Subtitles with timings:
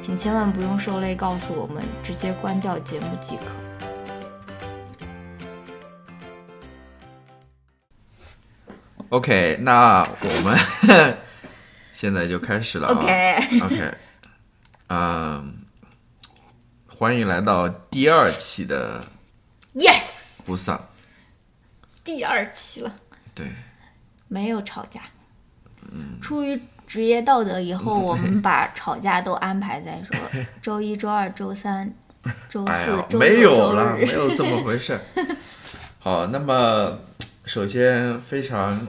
[0.00, 3.42] 请千万不用受累告诉我们，直接关掉节目即可。
[9.10, 10.56] OK，那我们
[11.92, 12.94] 现在就开始了啊。
[12.94, 13.94] OK，OK，
[14.88, 15.58] 嗯，
[16.88, 19.04] 欢迎来到第二期的
[19.74, 20.00] Yes，
[20.46, 20.88] 不丧。
[22.02, 22.94] 第二期了，
[23.34, 23.52] 对，
[24.28, 25.02] 没有吵架。
[25.92, 26.60] 嗯出于
[26.90, 30.16] 职业道德，以后 我们把吵架都安排在说
[30.60, 31.88] 周一、周二、周三、
[32.48, 34.12] 周四、哎呀，周没有了，日没。
[34.12, 34.98] 有这么回事。
[36.00, 36.98] 好，那么
[37.44, 38.88] 首先非常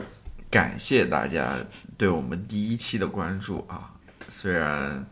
[0.49, 1.53] 感谢大家
[1.95, 3.91] 对我们第一期的关注啊，
[4.27, 5.05] 虽然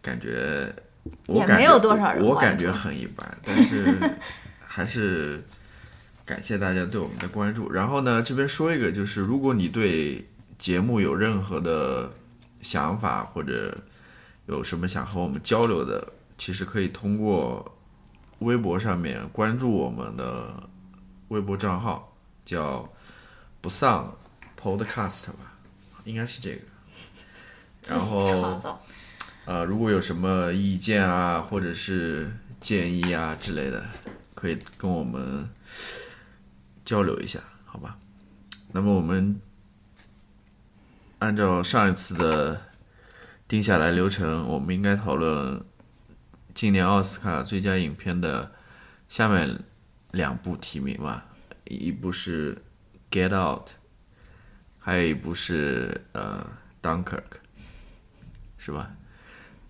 [0.00, 0.74] 感觉
[1.26, 3.84] 我也感觉没有多少人关我感觉很一般，但是
[4.66, 5.44] 还是
[6.24, 7.70] 感谢大家对我们的关注。
[7.70, 10.26] 然后呢，这边说一个，就是如果你对
[10.58, 12.10] 节目有任何的
[12.60, 13.76] 想法或者
[14.46, 17.78] 有什么想和我们交流的，其实可以通过
[18.40, 20.68] 微博上面关注我们的
[21.28, 22.92] 微博账号，叫
[23.60, 24.14] 不丧
[24.60, 25.54] Podcast 吧，
[26.04, 26.60] 应该是这个。
[27.86, 28.78] 然后。
[29.44, 32.30] 呃，如果有什么意见啊，或者是
[32.60, 33.82] 建议啊之类的，
[34.34, 35.48] 可以跟我们
[36.84, 37.96] 交流一下，好吧？
[38.72, 39.40] 那么我们
[41.18, 42.60] 按照上一次的
[43.48, 45.60] 定下来流程，我们应该讨论
[46.54, 48.52] 今年奥斯卡最佳影片的
[49.08, 49.58] 下面
[50.12, 51.26] 两部提名吧，
[51.64, 52.54] 一部是
[53.10, 53.68] 《Get Out》，
[54.78, 56.46] 还有一部是呃
[56.86, 57.04] 《Dunkirk》，
[58.56, 58.90] 是吧？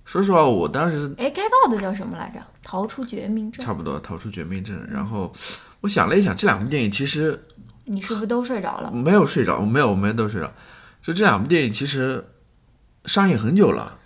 [0.04, 2.40] 说实话，我当时哎，Get Out 叫什么来着？
[2.62, 3.64] 逃出绝命镇。
[3.64, 5.32] 差不多逃出绝命镇，然后
[5.80, 7.42] 我想了一想，这两部电影其实
[7.84, 8.90] 你是不是都睡着了？
[8.90, 10.52] 没有睡着，没有，我们都睡着。
[11.08, 12.22] 就这两部电影其实
[13.06, 13.96] 上映很久了，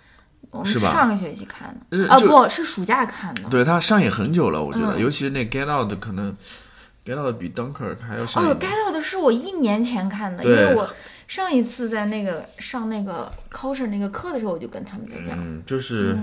[0.51, 3.49] 我们是吧上个学期看的，啊，不是暑假看的。
[3.49, 6.33] 对它上映很久了，我觉得，嗯尤其是那 Get Out 可能
[7.03, 8.49] Get Out 比 Dunkirk 还要上映。
[8.49, 10.89] 哦，该到的是我一年前看的，因为我
[11.27, 16.17] 上一次在那个上那个 culture 那个课的时候，我就跟他们在讲，嗯，就是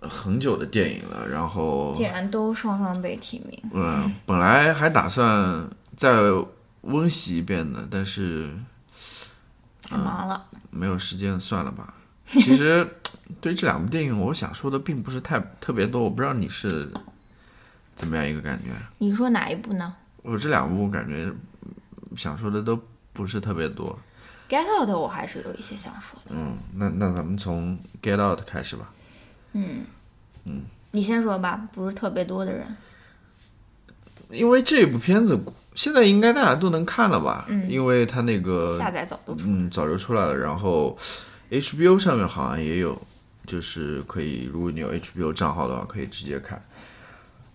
[0.00, 3.60] 很久的电影了，然后竟然都双双被提名。
[3.74, 6.22] 嗯，本来还打算再
[6.82, 8.48] 温习一遍的，但是
[9.86, 11.94] 太忙了，没有时间，算了吧。
[12.26, 12.86] 其实
[13.40, 16.90] 对这两部电影，我想说的并不是太特别多，我不知道你是
[17.94, 18.70] 怎么样一个感觉。
[18.98, 21.32] 你说哪一部呢我这两部感觉
[21.62, 22.78] 嗯想说的都
[23.12, 23.96] 不是特别多。
[24.48, 28.92] ？Get Out 我还是有一些想说的，嗯，那那咱们从 Get Out 开始吧。
[29.52, 29.84] 嗯
[30.44, 32.66] 嗯你先说吧，不是特别多的人。
[34.30, 35.38] 因为这部片子
[35.76, 37.44] 现在应该大家都能看了吧？
[37.48, 40.96] 嗯因为它那个下载早都出，嗯早就出来了，然后
[41.50, 43.00] HBO 上面好像也有，
[43.46, 46.60] 就是可以，如果你有 HBO 账号的话，可以直接看。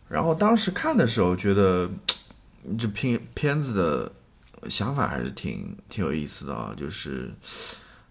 [0.08, 1.90] 然后当时看的时候，觉得
[2.64, 7.32] 嗯这片片子的想法还是挺挺有意思的啊，就是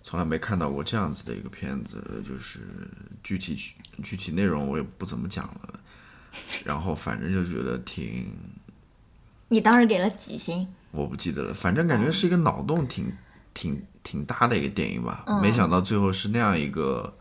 [0.02, 2.58] 从来没看到过这样子的一个片子，就是
[3.22, 3.56] 具体
[4.02, 5.80] 具体内容我也不怎么讲了，
[6.64, 8.34] 然后反正就觉得挺
[9.50, 10.66] 你当时给了几星？
[10.90, 13.12] 我不记得了，反正感觉是一个脑洞挺
[13.52, 15.24] 挺挺大的一个电影吧。
[15.26, 17.16] 嗯没想到最后是那样一个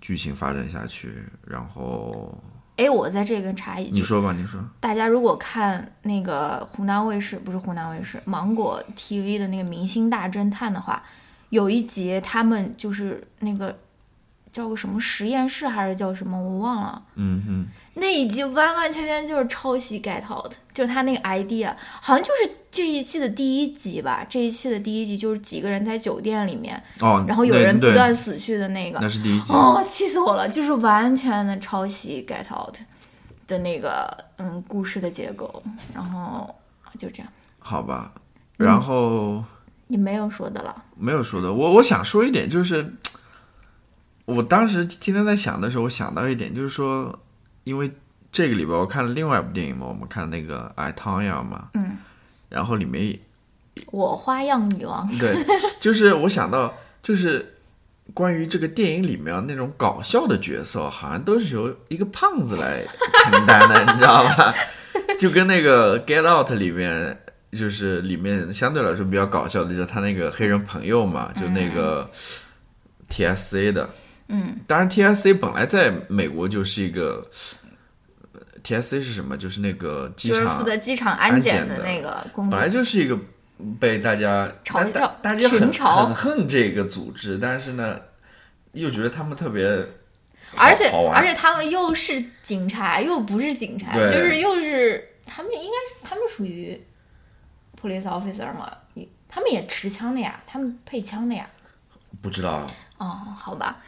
[0.00, 1.14] 剧情发展下去。
[1.46, 2.36] 然后
[2.76, 11.02] 哎，我在这边插一句，你说吧，你说，大家如果看那个湖南卫视，不是湖南卫视，芒果 TV 的那个《明星大侦探》的话，
[11.50, 13.78] 有一集他们就是那个
[14.50, 17.02] 叫个什么实验室还是叫什么，我忘了。
[17.16, 24.24] 嗯哼，那一集完完全全就是抄袭 Get Out，就是他那个 idea，好像就是这一期的第一集吧。
[24.28, 28.98] 这一期的第一集就是几个人在酒店里面，哦，然后有人不断死去的那个。
[29.00, 29.52] 那是第一集。
[29.52, 30.48] 哦，气死我了！
[30.48, 32.76] 就是完全的抄袭 Get Out，
[33.46, 35.62] 的那个嗯故事的结构，
[35.92, 36.54] 然后
[36.96, 37.32] 就这样。
[37.58, 38.12] 好吧，
[38.56, 39.44] 然后
[39.88, 42.94] 你没有说的了，没有说的，我我想说一点，就是
[44.24, 47.18] 我当时今天在想的时候，我想到一点，就是说，
[47.70, 47.88] 因为
[48.32, 51.96] 这个里边我看了另外一部电影嘛，我们看那个《爱汤呀》嘛，嗯，
[52.48, 53.16] 然后里面
[53.92, 55.36] 我花样女王，对，
[55.80, 57.54] 就是我想到，就是
[58.12, 62.84] 关于这个电影里面那种搞笑的角色，好像都是由一个胖子来
[63.24, 64.52] 承担的，你知道吧？
[65.20, 67.16] 就跟那个《Get Out》里面，
[67.52, 72.10] 就是里面相对来说比较搞笑的，就是他那个黑人朋友嘛，就那个
[73.08, 73.88] TSC 的。
[74.32, 77.20] 嗯，当然 TSC 本来在美国就是一个
[78.62, 79.36] 呃 TSC 是什么？
[79.36, 83.18] 就是那个机场就是负责机场安安检的那个工作本来，就是一个
[83.78, 88.00] 被大家嘲笑大大家很很恨这个组织，但是呢，
[88.72, 89.64] 又觉得他们特别
[90.56, 96.80] 而且而且他们又是警察，又不是警察，就是又是他们应该他们属于
[97.80, 101.48] police officer 嘛，也他们也持枪的呀，他们配枪的呀。
[102.20, 102.66] 不知道
[102.98, 103.06] 哦，
[103.38, 103.78] 好吧。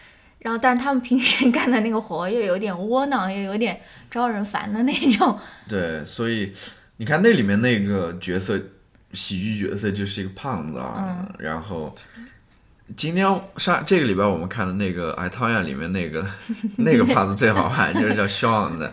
[0.42, 3.80] 然后，但是他们平时 干的那个活又有点窝囊，又有点
[4.10, 5.38] 招人烦的那种。
[5.68, 6.52] 对，所以
[6.98, 8.60] 你看那里面那个角色，
[9.12, 11.94] 喜剧角色就是一个胖子啊，嗯然后。
[12.94, 16.26] 今天上这个礼拜我们看的那个《爱汤圆》里面那个
[16.76, 18.92] 那个胖子最好玩，就是叫 Sean 的，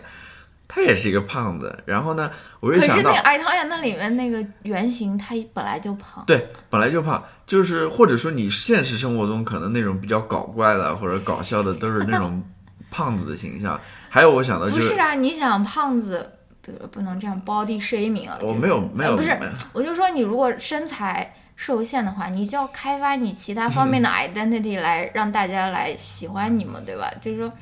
[0.72, 1.76] 他也是一个胖子。
[1.84, 2.30] 然后呢，
[2.60, 6.22] 我又想到可是那个，爱汤亚那里面那个原型，他本来就胖。
[6.26, 12.40] 对，本来就胖，就是或者说你现实生活中可能那种比较搞怪的或者搞笑的都是那种
[12.90, 13.78] 胖子的形象。
[14.08, 18.38] 还有我想到就是不是啊，你想胖子不不能这样 body shaming 啊。
[18.42, 19.38] 我没有没有呃不是，
[19.72, 27.10] 我就说你如果身材受限的话，你就要开发你其他方面的 identity 来让大家来喜欢你嘛，对吧？
[27.20, 27.52] 就是说，呃，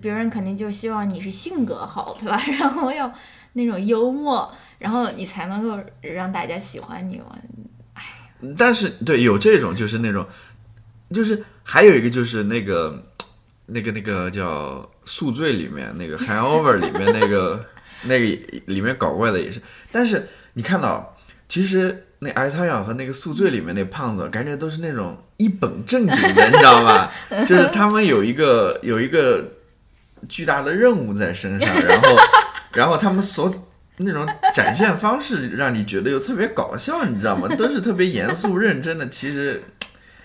[0.00, 2.42] 别人肯定就希望你是性格好，对吧？
[2.58, 3.12] 然后要
[3.54, 7.36] 那种幽默，然后你才能够让大家喜欢你嘛。
[8.56, 10.26] 但是对有这种就是那种，
[11.12, 13.02] 就是还有一个就是那个
[13.66, 14.74] 那个那个叫
[15.06, 17.64] 《宿醉》里面那个《Hangover》里面那个
[18.04, 18.26] 那个
[18.66, 19.60] 里面搞怪的也是，
[19.90, 21.16] 但是你看到
[21.48, 27.08] 其实那艾汤养和那个《宿醉》里面那胖子，感觉都是那种一本正经的，你知道吗？
[27.46, 29.50] 就是他们有一个有一个
[30.28, 32.16] 巨大的任务在身上， 然后
[32.72, 33.52] 然后他们所
[33.98, 37.48] 那种展现方式让你觉得又特别搞笑，你知道吗？
[37.56, 39.08] 都是特别严肃认真的。
[39.08, 39.62] 其实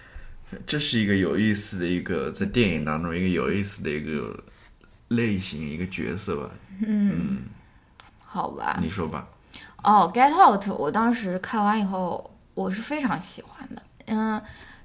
[0.68, 4.38] 这是一个有意思的一个在电影当中一个有意思的一个
[5.10, 6.50] 类型一个角色吧。
[6.86, 7.44] 嗯
[8.26, 9.28] 好吧，你说吧。
[9.84, 13.82] 哦，《Get Out》，我当时看完以后，我是非常喜欢的。
[14.08, 14.42] 嗯，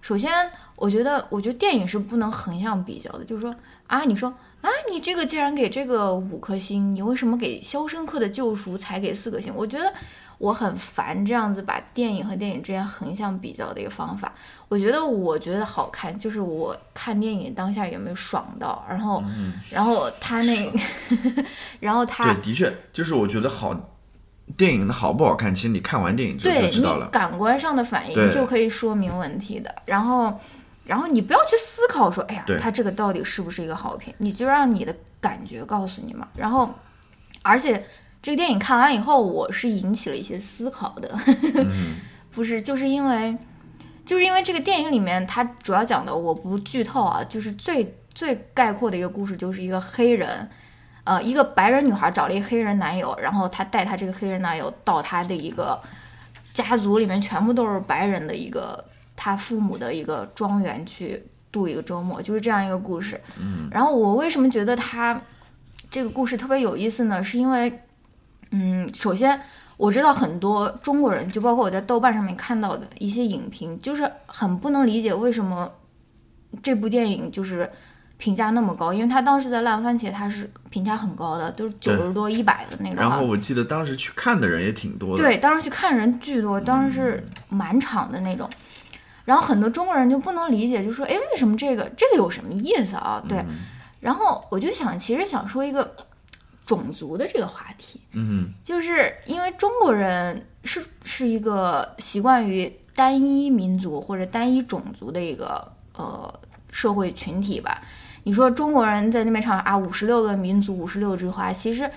[0.07, 0.31] 首先，
[0.77, 3.53] 我觉得，我觉得电影是不能横向比较的，就是说
[3.89, 9.53] 啊，你说啊，你这个既然给这个五颗星，你为什么给《肖申克的救赎》才给四颗星？
[9.53, 9.93] 我觉得
[10.39, 14.33] 我很烦这样子把电影和电影之间横向比较的一个方法。
[14.69, 19.21] 我觉得，我觉得好看，就是我看电影当下有没有爽到，然后，
[19.73, 20.73] 然后他那，
[21.81, 23.75] 然后他对，的确，就是我觉得好
[24.57, 27.09] 电影的好不好看，其实你看完电影就知道了。
[27.09, 29.75] 感官上的反应就可以说明问题的。
[29.87, 30.39] 然后，
[30.85, 34.15] 然后你不要去思考说，哎呀对，它这个到底是不是一个好片？
[34.19, 36.29] 你就让你的感觉告诉你嘛。
[36.37, 36.73] 然后，
[37.43, 37.85] 而且
[38.23, 41.11] 这个电影看完以后，我是引起了一些思考的。
[41.55, 41.97] 嗯
[42.31, 43.35] 不是，就是因为，
[44.05, 50.49] 就是因为这个电影里面，它主要讲的，我不剧透啊，就是最最概括的一个故事，就是一个黑人，
[51.07, 55.81] 呃，一个白人女孩找了一个黑人男友，然后她带她这个黑人男友到她的一个
[56.53, 58.85] 家族里面，全部都是白人的一个
[59.15, 63.19] 她父母的一个庄园去度一个周末，就是这样一个故事。
[63.41, 65.19] 嗯，然后我为什么觉得他
[65.91, 67.23] 这个故事特别有意思呢？
[67.23, 67.81] 是因为，
[68.51, 69.41] 嗯，首先。
[69.79, 75.71] 我知道很多中国人，就包括我在豆瓣上面看到的一些影评，就是很不能理解为什么
[76.63, 77.71] 这部电影就是
[78.19, 83.01] 评价那么高，因为他当时在烂番茄他是评价很高的，都是九十多、一百的那种啊。
[83.01, 85.23] 然后我记得当时去看的人也挺多的。
[85.23, 88.49] 对，当时去看人巨多，当时是满场的那种。
[89.25, 93.45] 然后很多中国人就不能理解，就说：“哎，为什么这个这个有什么意思啊？”对。
[94.01, 95.97] 然后我就想，其实想说一个
[96.65, 98.01] 种族的这个话题。
[98.13, 106.33] 嗯就是因为中国人是是一个习惯于单一民族或者单一种族的一个呃
[106.71, 107.83] 社会群体吧。
[108.27, 111.89] 你说中国人在那边唱啊五十六个民族五十六枝花，其实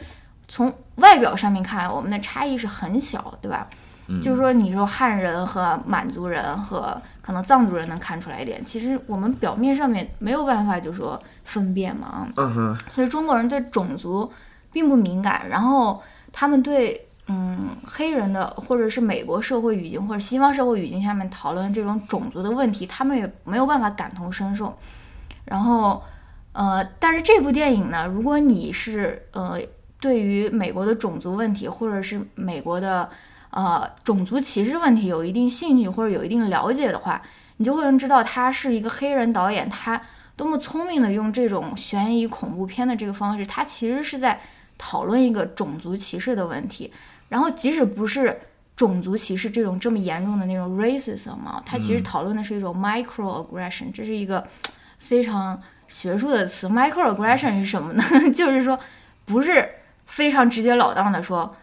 [0.48, 3.68] 从外表上面看，我们的差异是很小，对吧？
[4.22, 12.28] 就是说，你说汉人和满族人和可能藏族人能看出来一点，其实我们表面上面没有办法就说分辨嘛。
[12.36, 14.32] 嗯哼，所以中国人对种族
[14.72, 16.00] 并不敏感，然后
[16.32, 24.78] 他们对嗯黑人的或者是美国社会语境或者西方社会语境下面讨论这种种族的问题，他们也没有办法感同身受。
[25.46, 26.00] 然后
[26.60, 29.58] 呃，但是这部电影呢，如果你是呃
[30.02, 33.10] 对于美国的种族问题或者是美国的
[33.52, 37.22] 呃种族歧视问题有一定兴趣或者有一定了解的话，
[37.56, 40.02] 你就会能知道他是一个黑人导演，他
[40.36, 44.38] 多么聪明的用这种悬疑恐怖片的这个方式，他其实是在
[44.78, 46.92] 讨论一个种族歧视的问题。
[47.30, 48.38] 然后即使不是
[48.76, 54.46] 种族歧视这种这么严重的那种 racism 啊，他其实讨论的是一种 microaggression，这是一个
[54.98, 56.70] 非常学术的词。
[56.70, 58.04] microaggression 是什么呢？
[58.34, 58.80] 就是说
[59.26, 59.68] 不是
[60.06, 61.54] 非常直截了当的说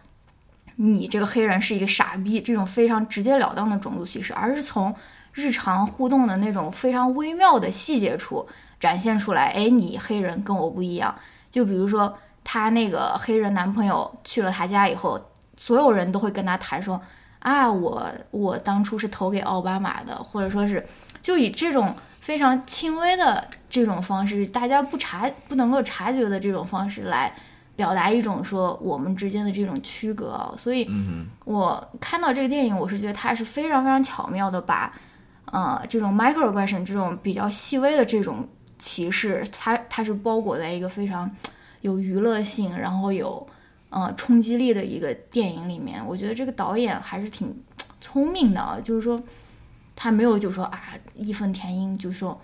[0.75, 4.93] 你这个黑人是一个傻逼这种非常直截了当的种族歧视，而是从
[5.33, 8.47] 日常互动的那种非常微妙的细节处
[8.79, 9.45] 展现出来。
[9.55, 11.15] 哎，你黑人跟我不一样。
[11.49, 15.19] 就比如说她那个黑人男朋友去了她家以后。
[15.59, 17.01] 所有人都会跟他谈说，
[17.39, 20.85] 啊，我我当初是投给奥巴马的，或者说是，
[21.19, 21.95] 就以这种
[22.27, 27.33] 非常轻微的这种方式，大家不察不能够察觉的这种方式来
[27.73, 30.53] 表达一种说我们之间的这种区隔。
[30.57, 30.85] 所以，
[31.45, 34.91] 我看到这个电影，我是觉得它是非常非常巧妙的把，
[35.45, 38.45] 呃，这种 microaggression 这种比较细微的这种
[38.77, 41.31] 歧视，它它是包裹在一个非常
[41.79, 43.47] 有娱乐性，然后有。
[43.89, 47.57] 呃，冲击力的一个电影里面，我觉得这个导演还是挺
[48.01, 49.17] 聪明的，就是说
[49.97, 50.79] 他没有就说啊
[51.15, 52.39] 义愤填膺，就说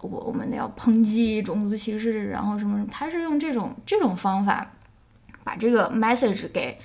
[0.00, 4.68] 我我们要抨击种族歧视，然后什么什么，他是用这种这种方法
[5.44, 6.78] 把这个 message 给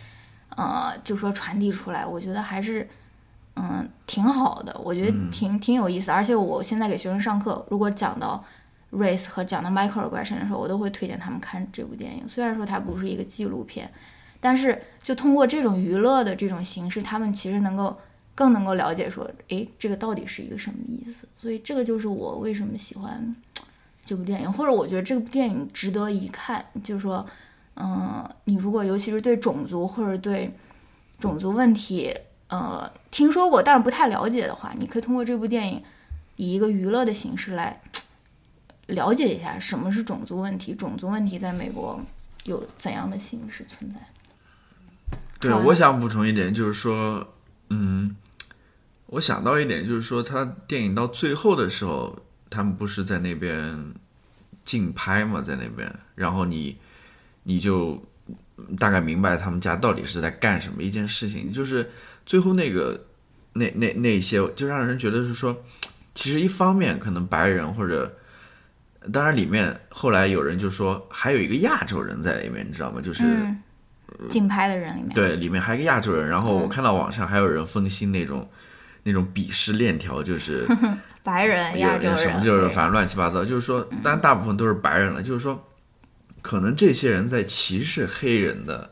[0.58, 2.88] 呃就说传递出来，我觉得还是
[3.56, 8.44] 嗯挺好的，我觉得挺挺有意思，而且我现在给学生上课，如果讲到。
[8.94, 12.28] race 和讲到 microaggression 的时候，我都会推荐他们看这部电影。
[12.28, 13.90] 虽然说它不是一个纪录片，
[14.42, 17.98] 但是就通过这种娱乐的这种形式，他们其实能够
[18.34, 21.28] 更能够了解说，诶，这个到底是一个什么意思。
[21.36, 23.36] 所以这个就是我为什么喜欢
[24.02, 26.66] 这部电影，或者我觉得这部电影值得一看。
[26.84, 27.26] 就是说，
[27.76, 30.52] 嗯，你如果尤其是对种族或者对
[31.20, 32.14] 种族问题，
[32.48, 35.84] 呃，听说过但是不太了解的话，你可以通过这部电影
[36.36, 37.82] 以一个娱乐的形式来。
[38.88, 41.98] 了解一下什么是种族问题，种族问题在美国
[42.44, 43.98] 有怎样的形式存在？
[45.40, 47.26] 对，我想补充一点，就是说，
[47.72, 48.16] 嗯，
[49.06, 53.94] 我想到一点，就是说，他电影到最后的时候，他们不是在那边
[54.66, 56.78] 竞拍嘛，在那边，然后你
[57.44, 58.04] 你就
[58.78, 61.90] 大概明白他们家到底是在干什么一件事情，就是
[62.26, 63.06] 最后那个
[63.54, 65.64] 那那那些，就让人觉得是说，
[66.14, 68.18] 其实一方面可能白人或者。
[69.12, 73.02] 当然，里面后来有人就说还有一个亚洲人在里面，你知道吗？
[73.02, 73.24] 就是
[74.30, 76.28] 竞拍的人里面，对，里面还有个亚洲人。
[76.28, 78.50] 然后我看到网上还有人分析那种
[79.04, 80.66] 那种鄙视链条，就是
[81.24, 83.44] 白人、 亚洲人什么，就是反正乱七八糟。
[83.44, 85.22] 就是说，但大部分都是白人了。
[85.22, 85.68] 就是说，
[86.42, 88.92] 可能这些人在歧视黑人的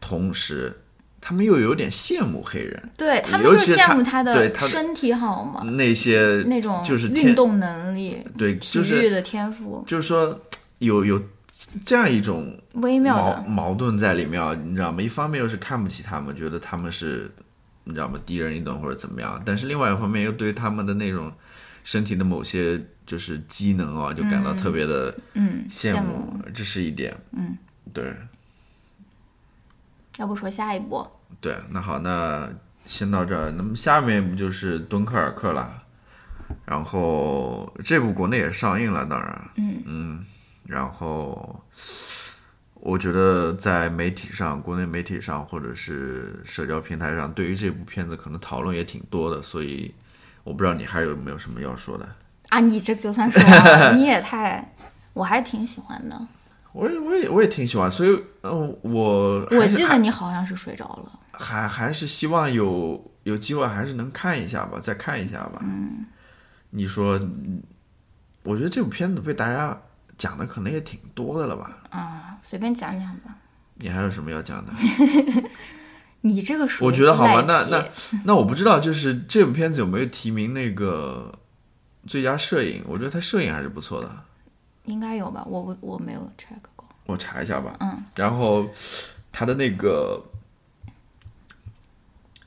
[0.00, 0.80] 同时。
[1.26, 10.38] 他们又有点羡慕黑人，对他们就羡慕他的身体好嘛，那些那种就是运动能力，对，体育的天赋，就是说
[10.80, 11.18] 有有
[11.86, 15.00] 这样一种微妙的矛盾在里面，你知道吗？
[15.00, 17.30] 一方面又是看不起他们，觉得他们是
[17.84, 18.18] 你知道吗？
[18.26, 21.32] 低人一等或者怎么样，但是另外一方面又对他们的那种
[21.84, 27.56] 身体的某些就是机能啊，就感到特别的嗯羡慕，这是一点，嗯，
[27.92, 28.16] 对。
[30.18, 31.06] 要不说下一步？
[31.40, 32.48] 对，那好，那
[32.86, 33.52] 先到这儿。
[33.52, 35.82] 那么下面不就是敦刻尔克了？
[36.64, 40.24] 然后这部国内也上映了，当然，嗯嗯。
[40.64, 41.62] 然后
[42.74, 49.40] 我觉得在媒体上，国内媒体上或者是社交平台上，对于这部片子可能讨论也挺多的。
[49.40, 49.94] 所以
[50.42, 52.08] 我不知道你还有没有什么要说的？
[52.48, 54.74] 啊，你这就算说了， 你也太，
[55.12, 56.28] 我还是挺喜欢的。
[56.72, 58.10] 我也我也我也挺喜欢，所以
[58.42, 65.60] 嗯，我我记得你好像是睡着了，还还是希望有有机会还是能看一下吧，再看一下吧。
[65.62, 66.04] 嗯，
[66.70, 67.18] 你说，
[68.42, 69.80] 我觉得这部片子被大家
[70.16, 71.82] 讲的可能也挺多的了吧？
[71.90, 73.36] 啊，随便讲讲吧。
[73.74, 74.72] 你还有什么要讲的？
[76.22, 77.84] 你这个我觉得好吧，那那
[78.24, 81.30] 那我不知道，就是这部片子有没有提名那个
[82.06, 82.82] 最佳摄影？
[82.86, 84.10] 我觉得它摄影还是不错的。
[84.86, 87.74] 应该有吧，我我我没有 check 过，我查一下吧。
[87.80, 88.70] 嗯，然后
[89.32, 90.22] 他的那个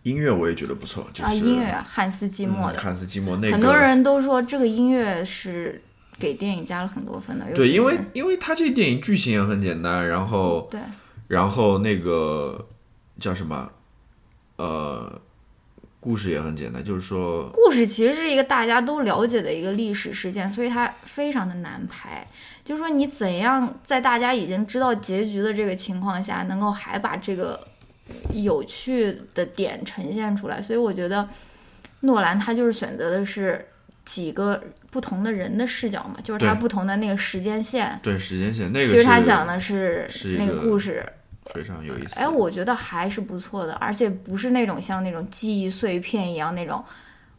[0.03, 5.81] 音乐我也觉得不错，就是音乐汉斯季默的汉斯季默那个，很多人都说这个音乐是
[6.19, 7.45] 给电影加了很多分的。
[7.53, 10.79] 对，因为因为他这电影剧情也很简单，然后对
[11.27, 12.67] 然后那个
[13.19, 13.69] 叫什么，
[14.55, 15.21] 呃，
[15.99, 22.25] 故事也很简单，就是说，故事其实是一个大家都了解的一个历史事件，所以它非常的难拍。
[22.63, 27.59] 就是说，你怎样在大家已经知道结局的这个情况下，能够还把这个
[28.33, 30.61] 有趣的点呈现出来？
[30.61, 31.27] 所以我觉得
[32.01, 33.65] 诺兰他就是选择的是
[34.07, 37.99] 几个不同的人的视角嘛，就是他不同的那个时间线。
[38.01, 40.09] 对时间线那个其实他讲的是
[40.39, 41.05] 那个个故事，
[41.53, 42.15] 非常有意思。
[42.15, 46.81] 哎，我觉得还是不错的，而且不是那种像那种记忆碎片一样那种，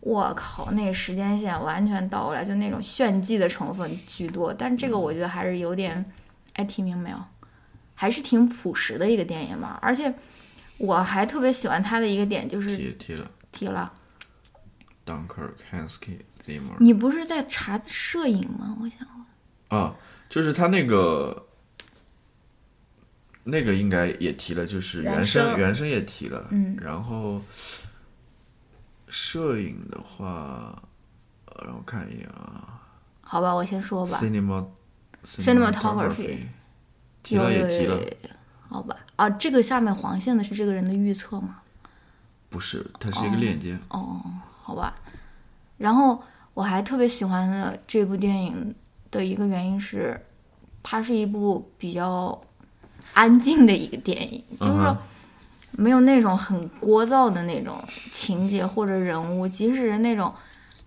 [0.01, 4.53] 我靠，那个时间线完全倒过来，就那种炫技的成分居多。
[4.53, 6.05] 但是这个我觉得还是有点，
[6.57, 7.17] 哎，提名没有，
[7.95, 9.79] 还是挺朴实的一个电影吧。
[9.81, 10.13] 而且
[10.77, 13.91] 我还特别喜欢他的一个点就是提提了提了，
[15.09, 18.77] Dunker Kansky Zimmer 你不是在查摄影吗？
[18.83, 19.09] 我想
[19.69, 19.95] 啊，
[20.29, 21.47] 就是他那个
[23.45, 26.77] 那个应该也提了，就是原原声声原声也提了，嗯。
[26.81, 27.41] 然后
[29.09, 30.83] 摄影的话，
[31.47, 32.83] 呃让我看一眼啊
[33.23, 34.13] 好吧，我先说吧。
[34.19, 34.67] ，cinema
[35.25, 36.47] Cinematography
[37.23, 37.99] 提了也提了
[38.69, 41.63] 好吧，啊，这个下面黄线的是这个人的预测吗？
[42.51, 44.23] 不是，它是一个链接，哦，
[44.69, 44.95] 好吧。
[45.79, 46.23] 然后
[46.53, 48.75] 我还特别喜欢的这部电影
[49.11, 50.21] 的一个原因是，
[50.83, 52.39] 它是一部比较
[53.15, 54.95] 安静的一个电影，就是
[55.73, 57.83] 没有那种很聒噪的那种
[58.13, 60.31] 情节或者人物，即使是那种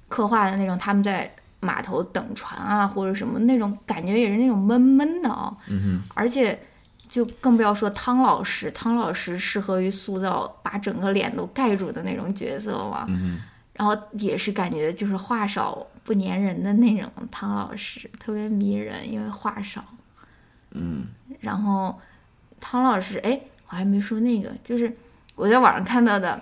[0.07, 6.59] 刻画的那种他们在码头等船啊或者什么那种感觉也是那种闷闷的啊、嗯而且
[7.07, 13.05] 就更不要说汤老师，汤老师适合于塑造把整个脸都盖住的那种角色嘛。
[13.07, 13.41] 嗯
[13.81, 19.83] 然后也是感觉就是话少不粘人的那种汤老师，特别迷人，因为话少。
[20.73, 21.07] 嗯
[21.39, 21.99] 然后
[22.59, 24.95] 汤老师，哎，我还没说那个，就是
[25.33, 26.39] 我在网上看到的，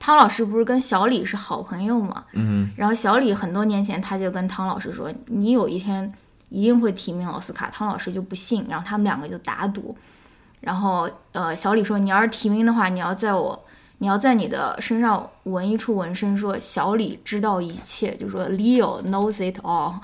[0.00, 2.24] 汤老师不是跟小李是好朋友嘛？
[2.32, 6.12] 嗯然后小李很多年前他就跟汤老师说，你有一天
[6.48, 9.96] 一定会提名奥斯卡，汤老师就不信，然后他们两个就打赌，
[10.60, 13.62] 然后呃，小李说你要是提名的话，你要在我。
[13.98, 19.94] 你要在你的身上纹一处纹身，说小李知道一切，就说 Leo knows it all。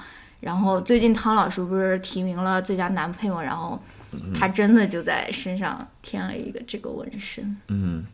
[0.41, 3.43] 然后最近汤老师不是提名了最佳男配吗？
[3.43, 3.81] 然后
[4.35, 8.05] 他真的就在身上添了一个这个纹身，嗯，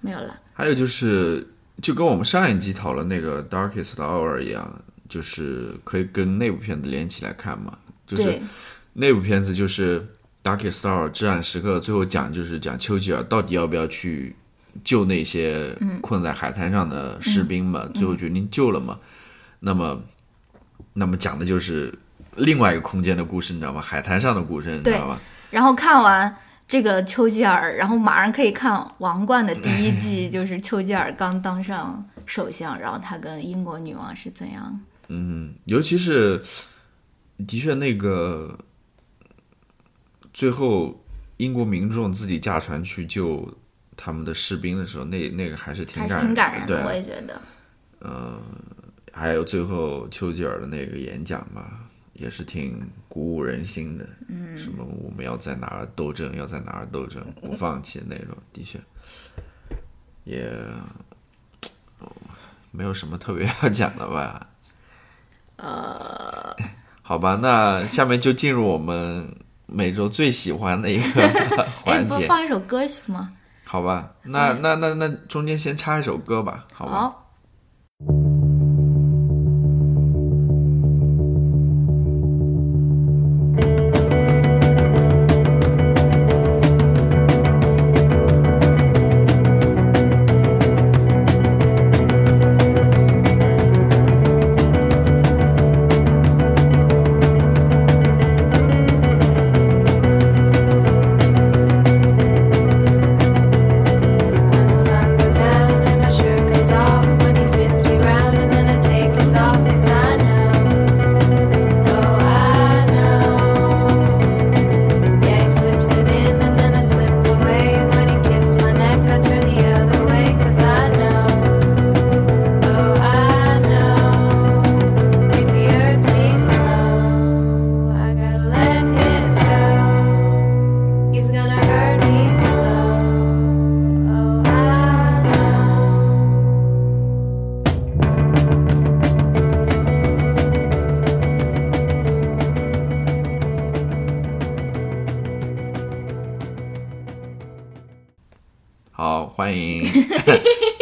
[0.00, 0.38] 没有了。
[0.52, 1.44] 还有就是，
[1.82, 8.42] 就跟我们上一集讨论那个 Darkest Hour 一样，就是可以跟那部片子连起来看嘛，就是对，
[8.92, 10.00] 那部片子就是
[10.44, 14.36] 《Darkest Hour》至暗时刻，最后讲就是讲丘吉尔到底要不要去
[14.82, 18.98] 救那些困在海滩上的士兵嘛，最后决定救了嘛。
[19.60, 20.02] 那么，
[20.92, 21.96] 那么讲的就是
[22.36, 23.80] 另外一个空间的故事，你知道吗？
[23.80, 25.18] 海滩上的故事，你知道吗？
[25.50, 34.80] 然后看完这个丘吉尔，然后马上可以看《王冠》的第一季， 就是丘吉尔刚当上首相，然后他跟英国女王是怎样。
[35.08, 36.42] 嗯，尤其是
[37.46, 38.58] 的确那个
[40.32, 41.04] 最后
[41.36, 43.56] 英国民众自己驾船去救
[43.96, 47.40] 他们的士兵的时候，那那个还是挺还是感人挺感人的，对我也觉得。
[49.12, 51.64] 还有最后丘吉尔的那个演讲嘛，
[52.14, 54.04] 也是挺鼓舞人心的。
[54.28, 58.80] 嗯，什么我们要在哪儿斗争，要在哪儿斗争，不放弃那种，的确
[60.24, 60.50] 也、
[62.00, 62.10] 哦
[62.72, 64.48] 没有什么特别要讲的吧。
[65.58, 66.56] 呃，
[67.02, 69.32] 好吧，那下面就进入我们
[69.66, 71.22] 每周最喜欢的一个
[71.86, 73.32] 哎，不环节，放一首歌行吗？
[73.74, 74.12] 好吧？
[74.22, 76.92] 那那那那中间先插一首歌吧，好吧？
[76.92, 77.26] 好，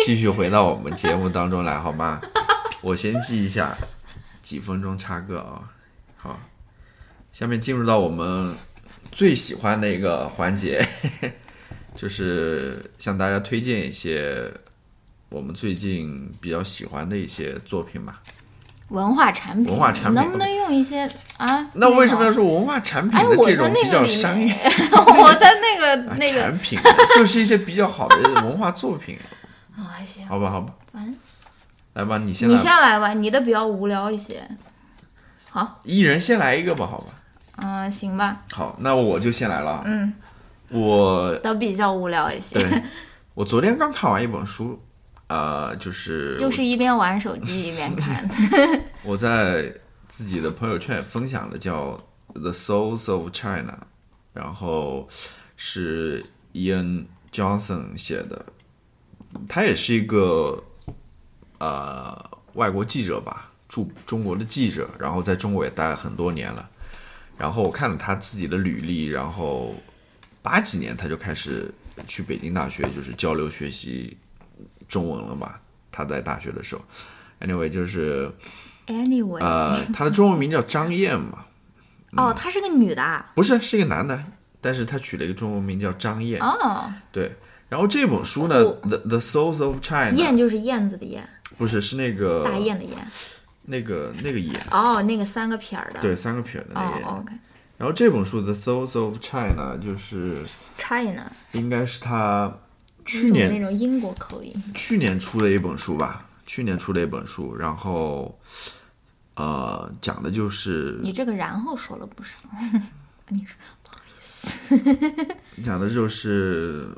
[0.05, 2.21] 继续回到我们节目当中来，好吗？
[2.81, 3.77] 我先记一下，
[4.43, 5.63] 几分钟插个啊。
[6.17, 6.41] 好，
[7.33, 8.55] 下面进入到我们
[9.13, 10.85] 最喜欢的一个环节，
[11.95, 14.53] 就是向大家推荐一些
[15.29, 18.21] 我们最近比较喜欢的一些作品吧。
[18.89, 21.71] 文化产品，文化产品能不能用一些啊？
[21.75, 24.47] 那为什么要说文化产品哎，的这种比较商业？
[24.47, 24.57] 面，
[24.91, 26.79] 我在那个啊那个产品
[27.15, 29.17] 就是一些比较好的文化作品，
[29.77, 34.43] 啊，行，好吧，好吧，烦死来吧，你先你来吧，先来吧，你的比较无聊一些。
[35.51, 37.07] 好，一人先来一个吧，好吧。
[37.57, 39.83] 嗯、行吧，好，那我就先来了啊。
[39.85, 40.13] 嗯，
[40.71, 42.83] 我都比较无聊一些，对，
[43.35, 44.83] 我昨天刚看完一本书，
[45.27, 48.29] 呃，就是就是一边玩手机一边看。
[49.05, 49.73] 我在
[50.09, 51.91] 自己的朋友圈也分享的，叫
[52.41, 53.73] 《The Souls of China》，
[54.33, 55.07] 然后
[55.57, 58.47] 是 Ian Johnson 写的，
[59.49, 60.63] 他也是一个
[61.59, 66.69] 呃外国记者吧，驻中国的记者，然后在中国也待了很多年了。
[67.39, 69.75] 然后我看了他自己的履历，然后
[70.43, 71.73] 八几年他就开始
[72.07, 74.17] 去北京大学，就是交流学习
[74.89, 75.61] 中文了吧？
[75.91, 76.83] 他在大学的时候
[77.41, 78.33] ，anyway 就是。
[78.89, 81.47] Anyway，、呃，他的中文名叫张燕嘛，
[82.17, 83.31] 哦，她是个女的啊。
[83.33, 84.25] 不是，是一个男的，
[84.61, 86.43] 但是他取了一个中文名叫张燕。
[86.43, 87.37] 哦，对，
[87.73, 92.95] 然后这本书呢，《The The Souls of China》燕就是燕子的燕，不是是那个大雁的雁。
[93.63, 95.99] 那个那个燕，哦，那个三个撇儿的。
[96.01, 97.09] 对，三个撇儿的那个燕。
[97.09, 97.33] 哦，OK。
[97.79, 100.45] 然后这本书《The Souls of China》就是
[100.77, 102.55] China，应该是他
[103.07, 104.53] 去年那种英国口音。
[104.75, 108.39] 去年出的一本书吧，去年出的一本书，然后
[109.37, 112.33] 呃讲的就是你这个然后说了不少。
[113.29, 114.77] 你说不好意思
[115.65, 116.95] 讲的就是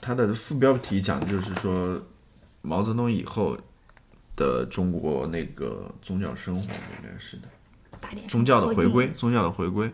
[0.00, 2.00] 它的副标题讲的就是说
[2.62, 3.56] 毛泽东以后
[4.36, 7.42] 的中国那个宗教生活，应该是的
[8.26, 9.92] 宗教的回归，宗教的回归。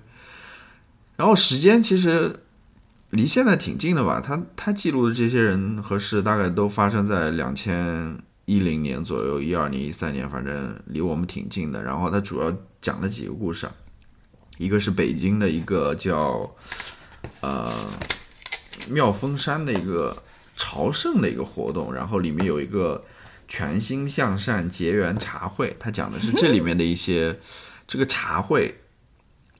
[1.16, 2.40] 然后时间其实
[3.10, 11.82] 离现在挺近的吧，他他记录的这些人和事大概都发生在两千一零年左右，一二年、一三年，反正离我们挺近的。
[11.82, 13.72] 然后他主要讲了几个故事啊，
[14.58, 16.54] 一个是北京的一个叫
[17.40, 17.72] 呃
[18.88, 20.16] 妙峰山的一个
[20.56, 23.04] 朝圣的一个活动，然后里面有一个
[23.48, 27.38] 全心向善结缘茶会，他讲的是这里面的一些
[27.86, 28.74] 这个茶会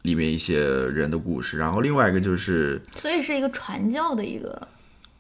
[0.03, 4.67] 里面一些人的故事，然后另外一个就是所以是一个传教的一个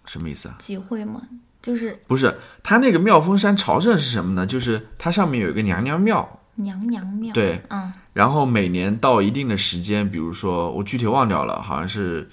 [0.06, 0.56] 什么意思啊？
[0.58, 1.20] 集会吗，
[1.60, 2.32] 就是不是，
[2.62, 4.46] 它那个妙峰山朝圣是什么呢？
[4.46, 7.34] 就是它上面有一个娘娘庙，娘娘庙。
[7.34, 12.28] 对，嗯，然后每年到一定的时间，比如说我具体忘掉了，好像是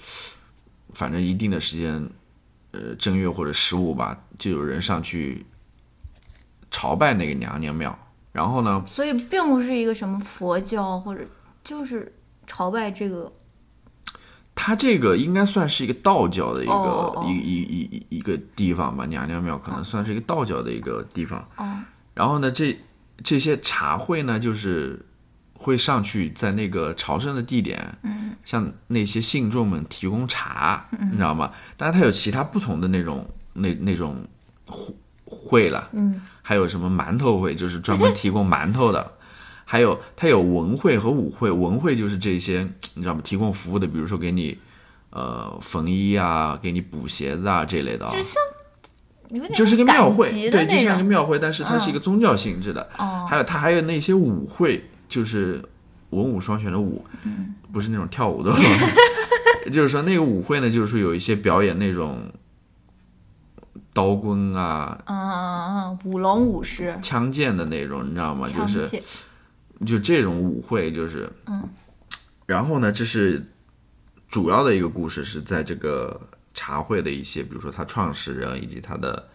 [0.94, 2.08] 反正一定的时间，
[2.72, 5.44] 呃，正月或者十五吧，就有人上去
[6.70, 7.98] 朝拜那个娘娘庙。
[8.32, 11.24] 然后呢，所以并不是一个什么佛教或者
[11.62, 12.12] 就是
[12.46, 13.32] 朝拜这个
[14.56, 21.46] 它这个应该算是一个道教的一个、一一一一一个地方吧，娘娘庙可能算是一个道教的一个地方。
[21.56, 21.78] 哦
[22.14, 22.78] 然后呢，这
[23.24, 25.04] 这些茶会呢，就是
[25.54, 31.50] 会上去在那个朝圣的地点，嗯，向那些信众们提供茶，你知道吗？
[31.76, 34.16] 当然，它有其他不同的那种那那种
[34.66, 39.12] 会会了，嗯，还有什么馒头会，就是专门提供馒头的。
[39.66, 43.20] 还有，它有文会和武会，文会就是这些，你知道吗？
[43.24, 44.58] 提供服务的，比如说给你，
[45.08, 51.04] 呃，缝衣啊，给你补鞋子啊这类的啊、就像就是个庙会，对，就像一个。
[51.04, 52.86] 庙会，但是它是一个宗教性质的。
[52.98, 54.84] 哦还有它还有那些舞会，
[55.14, 55.62] 就是
[56.10, 58.52] 文武双全的武，嗯不是那种跳舞的。
[59.70, 62.32] 就是说那个舞会呢，就是说有一些表演那种
[63.92, 65.30] 刀棍啊、嗯嗯
[65.76, 68.48] 嗯，舞龙舞狮，枪剑的那种，你知道吗？
[68.48, 68.90] 就是
[69.86, 71.62] 就这种舞会，就是嗯。
[72.44, 73.46] 然后呢，这是
[74.26, 76.20] 主要的一个故事，是在这个
[76.52, 79.28] 茶会的一些，比如说他创始人以及他的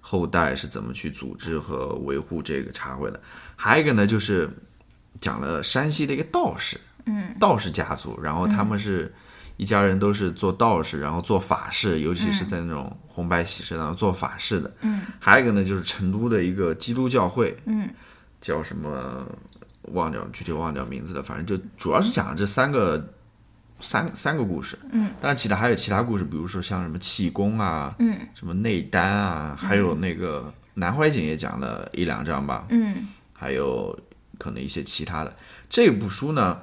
[0.00, 3.20] 后代是怎么去组织和维护这个茶会的。
[3.54, 4.50] 还有一个呢，就是
[5.20, 9.12] 讲了山西的一个道士，嗯，道士家族，然后他们是
[9.56, 14.72] 一家人都是做道士，然后做法事，尤其是在那种红白喜事当中做法事的。
[14.82, 17.88] 嗯，还有一个呢，就是成都的一个基督教会，嗯，
[18.40, 19.26] 叫什么
[19.92, 23.12] 忘掉具体忘掉名字了，反正就主要是讲这三个
[23.80, 24.78] 三三个故事。
[24.90, 32.66] 嗯，当然其他还有其他故事，比如说像什么气功啊，嗯什么内丹啊，还有那个南怀瑾也讲了一两章吧。
[32.70, 32.94] 嗯
[33.38, 33.98] 还有
[34.38, 35.36] 可能一些其他的。
[35.68, 36.62] 这部书呢，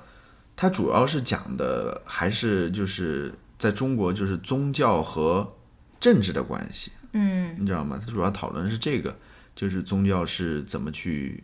[0.56, 5.56] 它主要是讲的还是就是在中国就是宗教和
[6.00, 6.92] 政治的关系。
[7.14, 8.00] 嗯你知道吗？
[8.00, 9.16] 它主要讨论是这个，
[9.56, 11.44] 就是宗教是怎么去，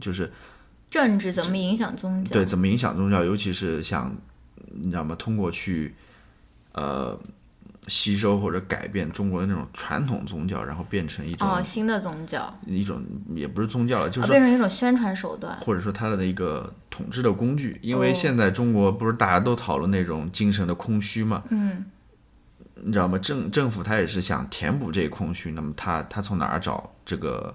[0.00, 0.32] 就是
[0.88, 2.32] 政治怎么影响宗教？
[2.32, 4.16] 对怎么影响宗教，尤其是想
[4.70, 5.16] 你知道吗？
[5.16, 5.94] 通过去
[6.72, 7.18] 呃
[7.86, 15.56] 吸收或者改变中国的那种传统宗教，然后变成一种、哦，新的宗教，一种也不是宗教了，就是哦变成一种宣传手段。
[15.60, 17.78] 或者说它的一个统治的工具。
[17.82, 21.84] 因哦为现在中国不是大家都讨论那种精神的空虚嘛，嗯
[22.82, 23.16] 你知道吗？
[23.18, 27.54] 政政府他也是想填补这个空虚，那么他他从哪儿找这个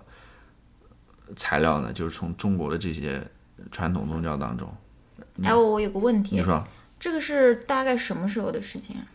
[1.35, 1.93] 材料呢？
[1.93, 3.21] 就是从中国的这些
[3.69, 4.67] 传统宗教当中。
[5.43, 6.65] 哎，我有个问题，你说
[6.99, 9.05] 这个是大概什么时候的事情啊？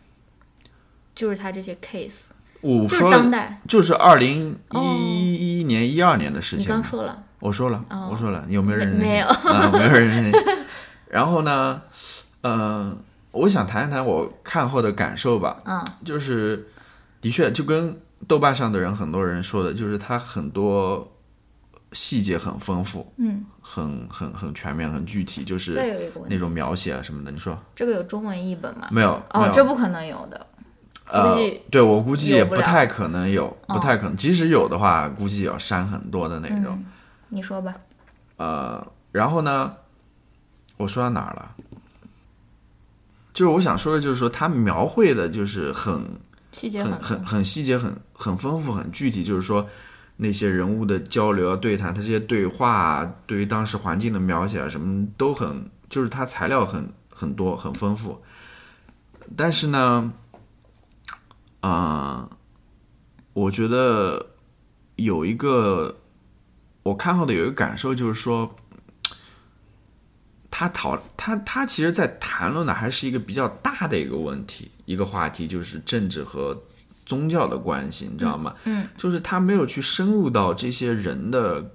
[1.17, 2.31] 就是他这些 case，
[2.63, 3.61] 就是我说，当代。
[3.67, 6.69] 就是二零哦一一年、一二年的事情你。
[6.69, 9.09] 刚说了，我说了，哦我说了，你有没有认真听？
[9.09, 10.41] 没 有啊，没有认真听。
[11.11, 11.83] 然后呢，
[12.43, 12.97] 嗯、
[13.33, 15.57] 我想谈一谈我看后的感受吧。
[15.65, 16.69] 嗯就是
[17.21, 17.99] 的确就跟
[18.29, 21.11] 豆瓣上的人很多人说的，就是他很多
[21.93, 23.45] 细节很丰富，嗯。
[23.69, 25.73] 很很很全面，很具体，就是
[26.29, 27.33] 那种描写啊什么的。
[27.33, 28.87] 你说这个有中文译本吗？
[28.93, 29.11] 没有？
[29.31, 29.53] 哦，有。
[29.53, 30.47] 这不可能有的。
[31.09, 31.39] 呃，
[31.71, 34.17] 对我估计也不太可能有，不太可能。
[34.17, 36.67] 即使有的话，估计也要删很多的那种。
[36.71, 36.85] 嗯，
[37.29, 37.75] 你说吧。
[38.37, 39.75] 呃，然后呢，
[40.77, 41.55] 我说到哪儿了？
[43.33, 46.03] 就是我想说的，就是说他描绘的，就是很
[46.53, 49.67] 细节很很很很细节、很很丰富、很具体，就是说
[50.17, 58.21] 那些人物的交流啊、对谈，他这些对话啊，对于当时环境的描写啊，什么都很，就是他材料很很多、很丰富。
[59.37, 60.13] 但是呢，
[61.69, 62.31] 啊、
[63.33, 64.35] 我觉得
[64.97, 65.99] 有一个
[66.83, 68.57] 我看后的有一个感受，就是说。
[70.59, 76.59] 他讨他他其实，在谈论的还是一个比较大的一个问题，一个话题，就是政治和
[77.05, 78.55] 宗教的关系，你知道吗？
[78.65, 81.73] 嗯，就是他没有去深入到这些人的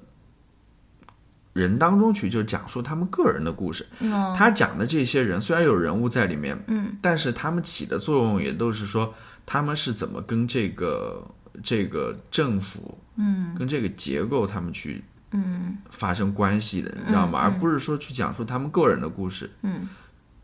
[1.54, 3.86] 人当中去，就是讲述他们个人的故事。
[4.12, 9.13] 哦他讲的这些人虽然有人物在里面，嗯，但是他们起的作用也都是说
[9.45, 11.25] 他们是怎么跟这个
[11.63, 17.39] 这个政府，嗯跟这个结构他们去嗯发生关系的，你知道吗？
[17.41, 19.88] 嗯而不是说去讲述他们个人的故事，嗯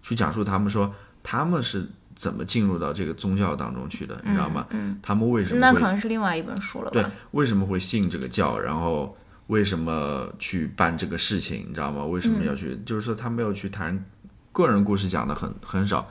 [0.02, 4.66] 去讲述他们说他们是怎么进入到这个宗教当中去的，你知道吗？
[4.72, 7.06] 嗯，他们为什么会那可能是另外一本书了对？
[7.32, 9.16] 为什么会信这个教，然后
[9.48, 12.04] 为什么去办这个事情，你知道吗？
[12.06, 12.76] 为什么要去？
[12.86, 14.04] 就是说他没有去谈
[14.52, 16.10] 个人故事，讲的很很少，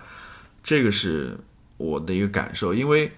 [0.63, 1.37] 这个是
[1.77, 3.13] 我的一个感受，因为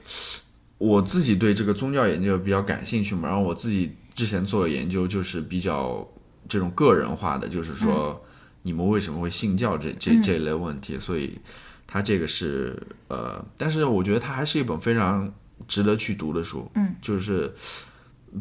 [0.78, 6.06] 我自己对这个宗教研究比较感兴趣嘛，然后我自己之前做的研究就是比较
[6.48, 8.24] 这种个人化的，就是说
[8.62, 11.38] 你们为什么会信教这这这一类问题，所以
[11.86, 12.76] 它这个是
[13.08, 15.32] 呃，但是我觉得它还是一本非常
[15.66, 17.52] 值得去读的书，嗯，就是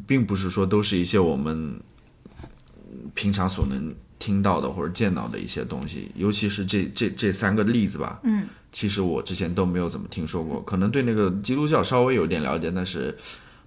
[0.05, 1.79] 并不是说都是一些我们
[3.13, 8.47] 平常所能听到的或者见到的一些东西，尤其是这这这三个例子吧，嗯。
[8.69, 13.17] 其实我之前都没有怎么听说过，可能对那个基督教稍微有点了解，但是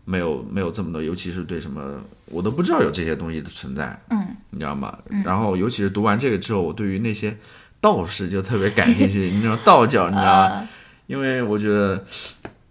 [0.04, 4.26] 没有没有这么多，尤其是对什么我都不知道有这些东西的存在，嗯。
[4.50, 4.96] 你知道吗？
[5.24, 7.36] 然后尤其是读完这个之后，我对于那些
[7.80, 10.46] 道士就特别感兴趣， 你知道道教，你知道吗？
[10.46, 10.68] 呃。
[11.06, 12.04] 因为我觉得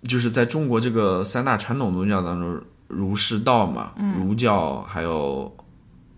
[0.04, 5.54] 就是在中国这个三大传统宗教当中，儒释道嘛，儒教还有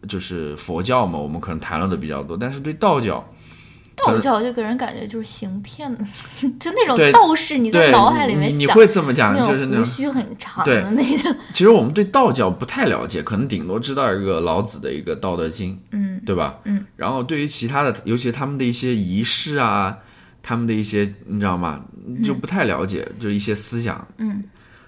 [0.08, 3.28] 就是佛教嘛，我们可能谈论的比较多，但是对道教。
[4.04, 5.96] 道教就给人感觉就是行骗，
[6.60, 16.58] 就那种道士，你在，脑海里面你你会这么讲，就是那种种胡须很长对的那种，其实我们对道教不太了解，可能顶多知道一个老子的一个《道德经》，嗯对吧？
[16.64, 16.84] 嗯。
[16.96, 19.96] 然后对于其他的，尤其是他们的一些仪式啊，
[20.42, 21.84] 他们的一些，你知道吗？
[22.24, 24.08] 就不太了解，就一些思想。
[24.18, 24.44] 嗯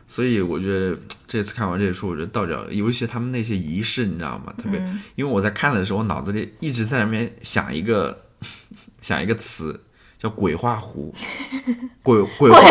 [0.08, 0.97] 所以我觉得
[1.34, 4.54] 这次看完这个书，我觉得道教，尤其是他们那些仪式，你知道吗？
[4.56, 8.26] 特别，嗯因为我在看的时候，我脑子里一直在那边想一个
[9.02, 9.84] 想一个词，
[10.15, 11.12] 叫鬼画符，
[12.04, 12.62] 鬼鬼画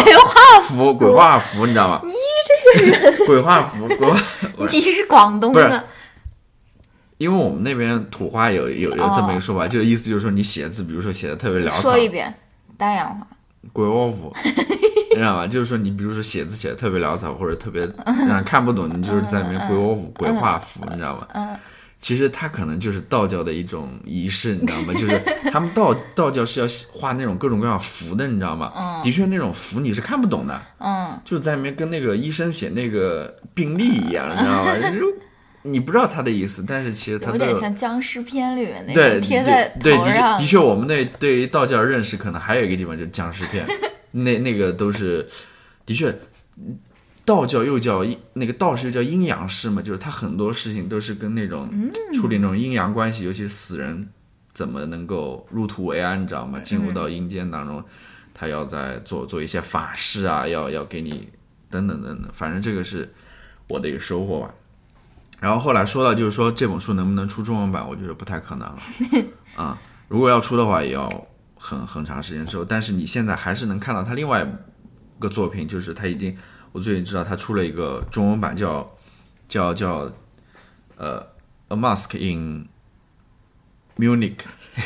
[0.62, 2.01] 符，鬼画符，你知道吗？
[2.05, 2.12] 你
[2.46, 4.16] 这个人， 鬼画符，鬼画。
[4.70, 5.85] 你是广东的，
[7.18, 12.33] 因为我们那边土话有有有这么一个说法，就是意思就是说你写字，比如说写的特别潦草说，一遍
[12.79, 13.27] 丹阳话，
[13.72, 14.33] 鬼画符，
[15.14, 15.46] 你知道吗？
[15.46, 21.27] 就是说你比如说写字写的特别潦草，或者特别让人看不懂，你就是在里面鬼我符、鬼画符，你知道吗？
[21.35, 21.57] 嗯
[22.03, 24.92] 其实它可能就是道教的一种仪式，你知道吗？
[24.92, 25.22] 就是
[25.53, 28.72] 他们道 道教是要画那种各种各样符的，你知道吗？
[29.05, 34.75] 的确，那种符你是看不懂的，嗯，就是在里面跟那个医生写那个病历一样，你知道吗？
[34.79, 35.01] 就 是
[35.62, 43.64] 你不知道他的意思，但是其实他有点像僵尸片里面那对种贴在对，的确的，确，我们那对于道教的认识可能还有一个地方就是僵尸片，
[44.11, 45.27] 那那个都是
[45.87, 46.12] 的确，
[47.25, 51.70] 道教又叫阴那个道士又叫阴阳师嘛，就是他很多事情都是跟那种
[52.14, 54.09] 处理那种阴阳关系，尤其是死人
[54.53, 56.59] 怎么能够入土为安，你知道吗？
[56.61, 57.83] 进入到阴间当中，
[58.35, 61.29] 他要在做做一些法事啊，要要给你
[61.70, 63.09] 等等等等，反正这个是
[63.68, 64.53] 我的一个收获吧。
[65.42, 68.78] 然后后来说到就是说这本书能不能出中文版，我觉得不太可能了
[69.61, 69.76] 啊。
[70.07, 71.11] 如果要出的话，也要
[71.57, 72.64] 很很长时间之后。
[72.64, 76.37] 但是你现在还是能看到他另外一个作品，就是他已经，
[76.70, 78.88] 我最近知道他出了一个中文版，叫
[79.48, 80.09] 叫叫
[80.96, 81.20] 呃
[81.70, 82.68] 《A Mask in
[83.96, 84.37] Munich》。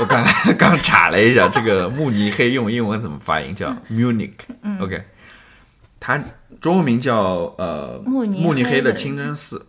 [0.00, 0.24] 我刚
[0.56, 3.52] 刚查了一下，这个慕尼黑用英文怎么发音？
[3.52, 4.34] 叫 Munich。
[4.80, 5.04] OK，
[6.00, 6.22] 它
[6.60, 9.64] 中文名叫呃慕尼黑慕尼黑的的清真寺。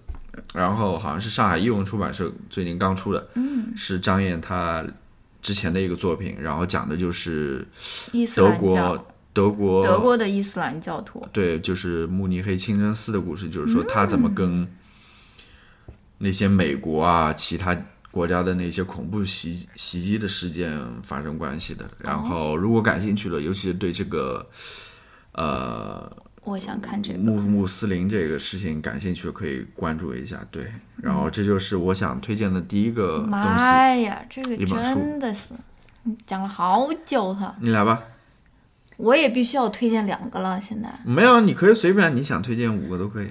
[0.54, 4.84] 然后好像是上海译文出版社最近刚出的，嗯，是张燕她
[5.42, 7.68] 之前的一个作品，然后讲的就是
[8.36, 14.66] 德，国德国德国的伊斯兰教徒，对，就是慕尼黑清真寺的故事，就是说他怎么跟
[16.20, 17.78] 那些美国啊、其他
[18.10, 21.86] 国家的那些恐怖袭袭击的事件发生关系的。
[22.00, 24.48] 然后，如果感兴趣了，尤其是对这个
[25.34, 26.12] 呃
[26.44, 27.20] 我想看这个。
[27.20, 30.40] 穆穆斯林这个事情感兴趣，可以关注一下。
[30.50, 33.30] 对，然后这就是我想推荐的第一个东西。
[33.30, 35.54] 妈呀，这个真的是
[36.04, 38.02] 你讲了好久哈，你来吧，
[38.98, 40.60] 我也必须要推荐两个了。
[40.60, 43.28] 现在，没有，你可以随便，你想推荐五个都可以。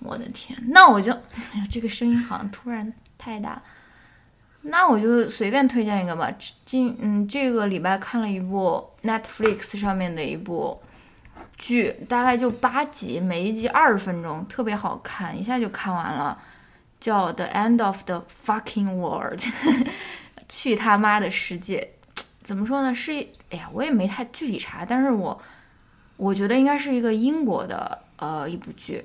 [0.00, 3.62] 我的天，那我就，哎呀，这个声音好像突然太大，
[4.62, 6.32] 那我就随便推荐一个吧。
[6.64, 10.80] 今嗯，这个礼拜看了一部 Netflix 上面的一部
[11.60, 16.38] 剧，大概就八集，每一集二十分钟，特别好看，一下就看完了，
[16.98, 19.38] 叫《The End of the Fucking World
[20.48, 21.90] 》，去他妈的世界。
[22.42, 22.94] 怎么说呢？
[22.94, 23.12] 是，
[23.50, 25.38] 哎呀，我也没太具体查，但是我
[26.16, 29.04] 我觉得应该是一个英国的呃一部剧，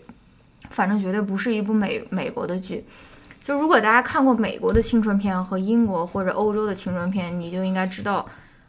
[0.70, 2.88] 反正绝对不是一部美美国的剧。
[3.44, 8.26] 就如果大家看过美国的青春片和英国或者欧洲的青春片，你就应该知道，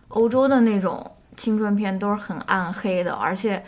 [0.08, 3.64] 欧洲的那种青春片都是很暗黑的，而且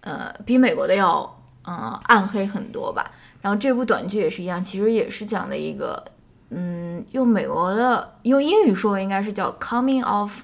[0.00, 3.10] 呃比美国的要嗯、呃暗黑很多吧。
[3.40, 6.04] 然后这部短剧也是一样，其实也是讲的一个
[6.50, 10.42] 嗯用美国的用英语说应该是叫 coming of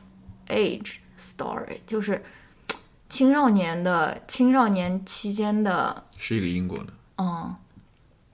[0.48, 2.24] age story，就是
[3.08, 7.54] 青少年的青少年期间的是一个英国的嗯。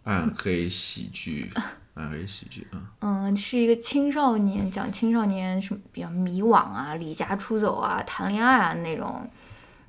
[0.05, 1.49] 暗黑喜剧，
[1.95, 2.91] 暗黑喜剧啊。
[3.03, 9.25] 嗯，是一个青少年讲青少年什么比较迷惘啊、离家出走啊、谈恋爱啊那种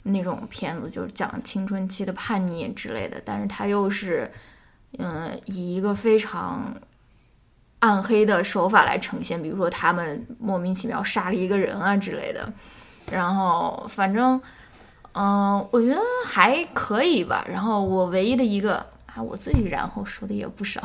[0.04, 3.22] 那种片子，就是讲青春期的叛逆之类的。
[3.24, 4.32] 但是它又是，
[4.98, 6.74] 嗯，以一个非常
[7.80, 12.52] 暗黑的手法来呈现，比如说他们莫名其妙杀了一个人啊之类的。
[13.12, 14.42] 然后反正，
[15.12, 17.46] 嗯、我觉得还可以吧。
[17.50, 20.82] 然后我唯一的一个啊，我自己然后说的也不少。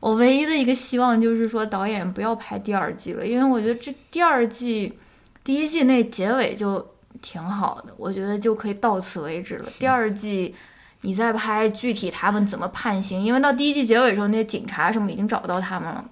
[0.00, 4.96] 我唯一的一个希望就是说，导演不要拍第二季了，因为我觉得这第二季、
[5.42, 9.68] 第一季那结尾就挺好的，我觉得就可以到此为止了。
[9.78, 10.54] 第二季
[11.02, 16.04] 你再拍具体他们怎么判刑，因为到第一季结尾的时候，那些警察什么已经找到他们了。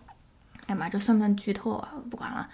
[0.66, 1.88] 哎呀妈，这算不算剧透啊？
[2.10, 2.48] 不管了，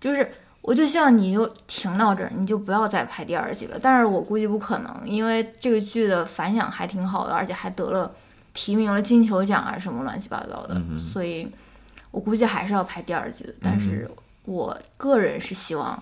[0.00, 3.78] 就是我就希望你就停到这儿，你就不要再拍第二季了。
[3.80, 8.10] 但是我估计不可能，因为这个剧的反响还挺好的，而且还得了。
[8.56, 11.44] 提名了金球奖啊，什么乱七八糟的，所以
[12.12, 13.52] 我估计还是要拍第二季的。
[13.60, 14.08] 但是
[14.44, 16.00] 我个人是希望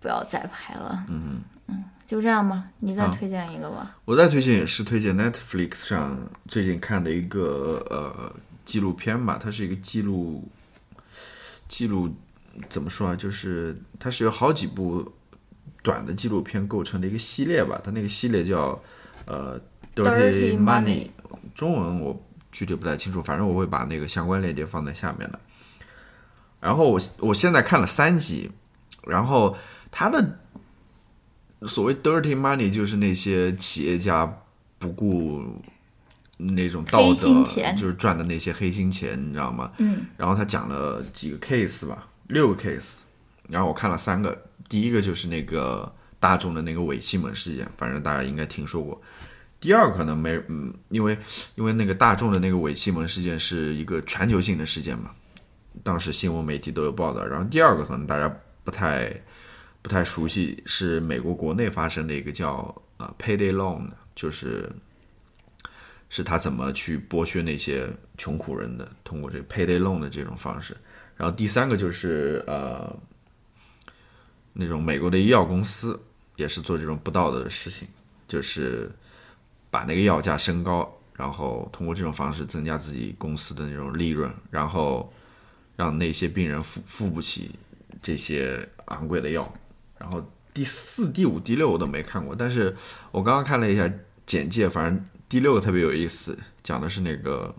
[0.00, 1.04] 不要再拍了。
[1.08, 3.96] 嗯嗯，就这样吧，你再推荐一个吧。
[4.04, 8.32] 我再推荐也是推荐 Netflix 上最近看的一个呃
[8.64, 10.48] 纪录片吧，它是一个记录
[11.66, 12.14] 记录
[12.68, 13.16] 怎么说啊？
[13.16, 15.12] 就是它是由好几部
[15.82, 17.80] 短的纪录片构成的一个系列吧。
[17.84, 18.80] 它那个系列叫
[19.26, 19.60] 呃
[19.94, 21.10] Dirty Money Money，
[21.54, 22.18] 中文我
[22.50, 25.38] 具体不太清楚，反正我会把那个相关链接放在下面的。
[26.60, 28.50] 然后我我现在看了三集，
[29.06, 29.56] 然后
[29.90, 30.38] 它的
[31.62, 34.40] 所谓 dirty money 就是那些企业家
[34.78, 35.42] 不顾
[36.36, 37.44] 那种道德，
[37.76, 39.72] 就是赚的那些黑心钱，你知道吗？
[39.78, 40.06] 嗯。
[40.16, 42.98] 然后他讲了几个 case 吧，六个 case，
[43.48, 49.00] 然后我看了三个，第一个就是那个大众的那个伪气门事件，反正大家应该听说过。
[49.60, 51.18] 第二个可能没，嗯，因为
[51.56, 55.10] 因为那个大众的那个伪气门事件是一个全球性的事件嘛，
[55.82, 57.26] 当时新闻媒体都有报道。
[57.26, 58.32] 然后第二个可能大家
[58.62, 59.12] 不太
[59.88, 64.70] 不太熟悉，是美国国内发生的一个叫呃 payday loan 的，就是
[66.10, 70.76] 是他怎么去剥削那些穷苦人的，通过这个 payday loan 的这种方式。
[71.16, 72.94] 然后第三个就是呃
[74.52, 75.98] 那种美国的医药公司
[76.36, 77.88] 也是做这种不道德的事情。
[78.26, 78.90] 就是
[79.70, 85.10] 把那个药价升高，然后通过这种方式增加自己公司的那种利润，然后
[85.76, 87.52] 让那些病人付付不起
[88.02, 89.50] 这些昂贵的药。
[89.98, 90.24] 然后
[90.54, 92.74] 第四、第五、第六我都没看过，但是
[93.10, 93.90] 我刚刚看了一下
[94.26, 97.54] 简介，反正第六个特别有意思，讲的是那个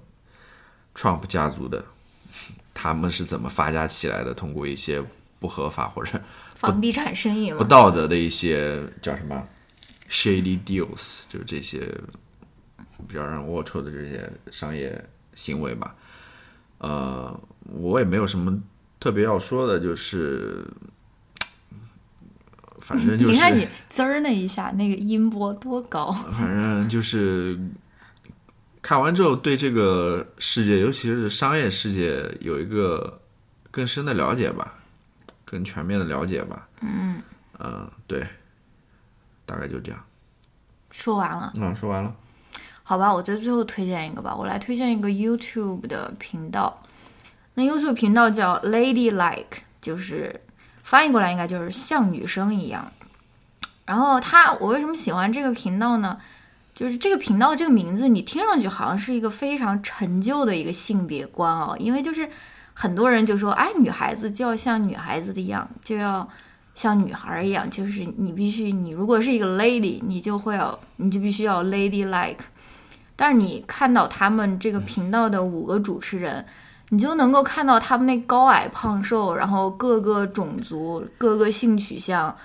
[0.96, 1.84] Trump 家族的，
[2.74, 5.04] 他们是怎么发家起来的，通过一些
[5.40, 6.20] 不合法或者
[6.56, 9.48] 房地产生意不，道德的一些叫什么
[10.10, 11.80] shady deals，就是这些
[13.08, 15.96] 比较让人龌龊的这些商业行为吧。
[16.80, 18.58] 呃，我也没有什么
[19.00, 20.66] 特别要说的，就是
[22.90, 27.56] 反正就是你看你滋儿那一下，那个音波多高， 反正就是
[28.82, 33.22] 看完之后，对这个世界，尤其是商业世界，有一个
[33.70, 34.74] 更深的了解吧，
[35.46, 36.68] 更全面的了解吧。
[36.82, 37.22] 嗯，
[37.60, 38.26] 呃，对，
[39.46, 40.04] 大概就这样。
[40.90, 41.54] 说完了。
[41.58, 42.16] 嗯，说完了。
[42.82, 46.82] 好吧，我在最后推荐一个吧，我来推荐一个 YouTube 的频道。
[47.54, 50.42] 那 YouTube 频道叫 Lady Like，就是
[50.90, 52.92] 翻译过来应该就是像女生一样。
[53.86, 56.20] 然后他，我为什么喜欢这个频道呢？
[56.74, 62.28] 就是这个频道这个名字，你听上去好像是一个非常陈旧的一个性别观哦，因为就是
[62.74, 66.28] 很多人就说，哎，女孩子就要像女孩子的一样，就要
[66.74, 72.46] 像女孩儿一样，就是你必须，你如果是一个 lady，你就会要，你就必须要 lady like。
[73.16, 76.44] 但是你看到他们这个频道的五个主持人，
[76.90, 82.36] 你就能够看到他们那高矮胖瘦，然后各个种族、各个性取向，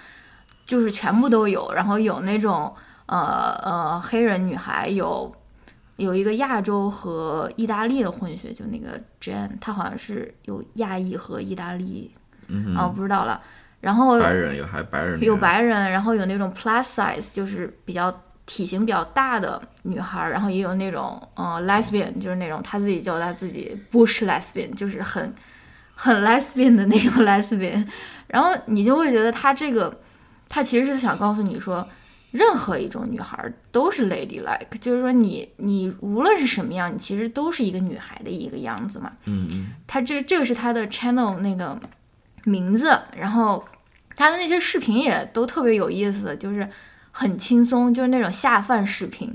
[0.67, 1.73] 就是全部都有。
[1.73, 2.73] 然后有那种
[3.07, 5.35] 呃呃黑人女孩，有
[5.97, 12.11] 有一个亚洲和意大利的混血，就那个 Jen，她好像是有亚裔和意大利，
[12.49, 13.41] 嗯啊、我不知道了。
[13.81, 18.11] 然后白人有还白人，有白人，然后有那种 plus size，就是比较
[18.47, 25.35] 体型比较大的女孩，然后也有那种呃 lesbian，就是那种她自己叫她自己 bush lesbian，就是很
[25.95, 27.87] 很 lesbian 的那种 lesbian。
[28.27, 29.99] 然后你就会觉得她这个，
[30.49, 31.87] 她其实是想告诉你说，
[32.33, 39.13] 任何一种女孩都是 lady like，就是说你你无论是什么样，你其实都是一个女孩的一个样子嘛。
[39.25, 41.79] 嗯嗯，她这这个是她的 channel 那个
[42.45, 43.65] 名字，然后
[44.17, 46.69] 她的那些视频也都特别有意思，就是
[47.17, 49.33] 很轻松，就是那种下饭视频。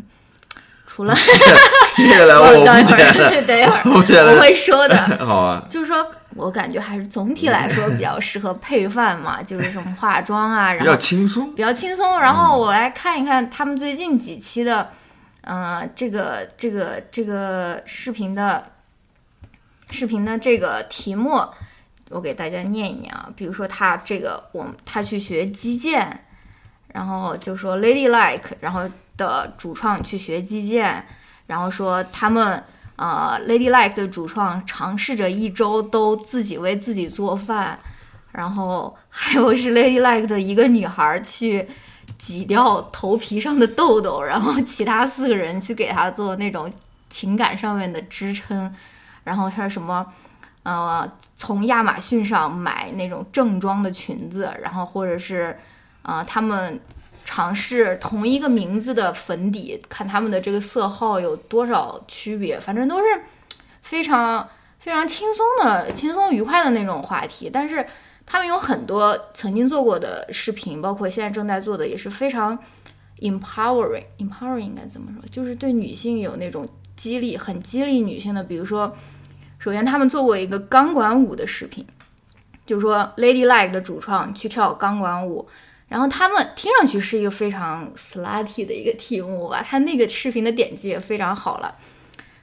[0.85, 1.15] 除了
[1.95, 4.97] 等一会儿，等一会儿我觉得我会说的。
[5.25, 5.63] 好啊。
[5.69, 6.05] 就是说
[6.35, 12.19] 我感觉还是总体来说比较适合配饭嘛， 就是什么化妆啊，然后比较轻松，比较轻松。
[12.19, 14.89] 然后我来看一看他们最近几期的，
[15.43, 18.65] 嗯、这个这个这个视频的
[19.89, 21.39] 视频的这个题目，
[22.09, 23.29] 我给大家念一念啊。
[23.37, 26.25] 比如说他这个，我他去学击剑，
[26.93, 28.81] 然后就说 Lady Like，然后
[29.17, 31.05] 的主创去学击剑，
[31.47, 32.63] 然后说他们。
[33.01, 37.79] 呃，Lady Like 的主创尝试着一周都自己为自己做饭，
[38.33, 41.65] 然后还有是 Lady Like 的一个女孩去
[42.17, 46.69] 挤掉头皮上的痘痘，然后其他四个人去给她做那种
[47.09, 48.75] 情感上面的支撑，
[49.23, 50.05] 然后还有什么，
[50.63, 55.57] 呃，从亚马逊上买那种正装的裙子，然后或者是，
[56.01, 56.79] 呃，他们
[57.25, 63.03] 尝试同一个名字的粉底，看他们的这个色号有多少区别，反正都是
[63.83, 67.49] 非常非常轻松的、轻松愉快的那种话题。
[67.51, 67.85] 但是
[68.25, 72.57] 他们有很多曾经做过的视频，包括现在正在做的，也是非常
[73.19, 74.05] empowering。
[74.17, 75.21] empowering 应该怎么说？
[75.29, 78.43] 就是对女性有那种激励，很激励女性的。
[78.43, 78.91] 比如说，
[79.59, 81.85] 首先他们做过一个钢管舞的视频，
[82.65, 85.47] 就是说 Lady Like 的主创去跳钢管舞。
[85.89, 91.75] 然后他们听上去是一个非常 slutty 的一个题目吧，他那个视频的点击也非常好了。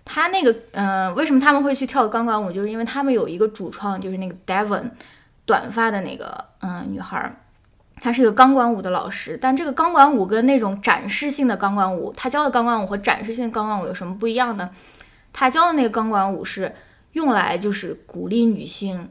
[0.05, 2.53] 他那个，呃，为什么他们会去跳钢管舞？
[2.53, 4.91] 就是因为他们有一个主创，就是那个 Devon，
[5.45, 7.37] 短发的那个，嗯、女孩，
[8.01, 9.39] 她是一个钢管舞的老师。
[9.41, 14.71] 但这个钢管舞跟那种展示性的钢管舞，他教的钢管舞和展示性钢管舞有什么不一样呢？
[15.33, 16.75] 他教的那个钢管舞是
[17.13, 19.09] 用来就是鼓励女性。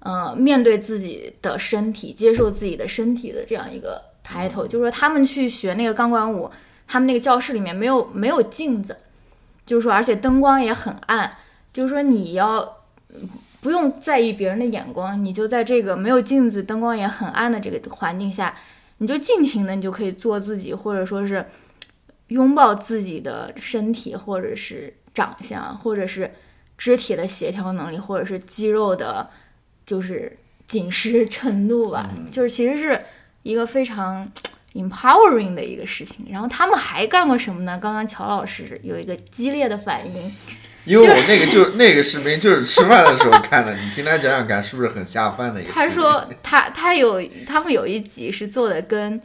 [0.00, 6.48] 呃，面对自己的身体，接受自己的身体的这样一个 title，就是说他们去学那个钢管舞，
[6.86, 8.96] 他们那个教室里面没有没有镜子，
[9.66, 11.36] 就是说而且灯光也很暗，
[11.72, 12.78] 就是说你要
[13.60, 18.54] 不用在意别人的眼光，你就在这个没有镜子、灯光也很暗的这个环境下，
[18.98, 21.44] 你就尽情的你就可以做自己，或者说是
[22.28, 26.32] 拥抱自己的身体，或者是长相，或者是
[26.78, 29.28] 肢体的协调能力，或者是肌肉的。
[29.88, 30.36] 就是
[30.66, 33.02] 紧实程度吧，就是其实是
[33.42, 34.30] 一个非常
[34.74, 36.26] empowering 的一个事情。
[36.30, 37.78] 然后他们还干过什么呢？
[37.82, 40.32] 刚刚乔老师有一个激烈的反应，
[40.84, 45.72] 因为我那个就是那个视频就是吃饭的时候看的，你听他讲讲看，是不是很下饭的一个？
[45.72, 49.18] 他说他他有他们有一集是做的跟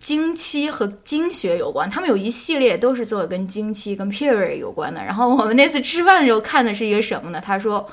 [0.00, 5.04] 经期和经血有关，他们有一系列都是做的跟经期跟 period 有关的。
[5.04, 7.42] 然后我们那次吃饭的时候看的是一个什么呢？
[7.44, 7.86] 他说，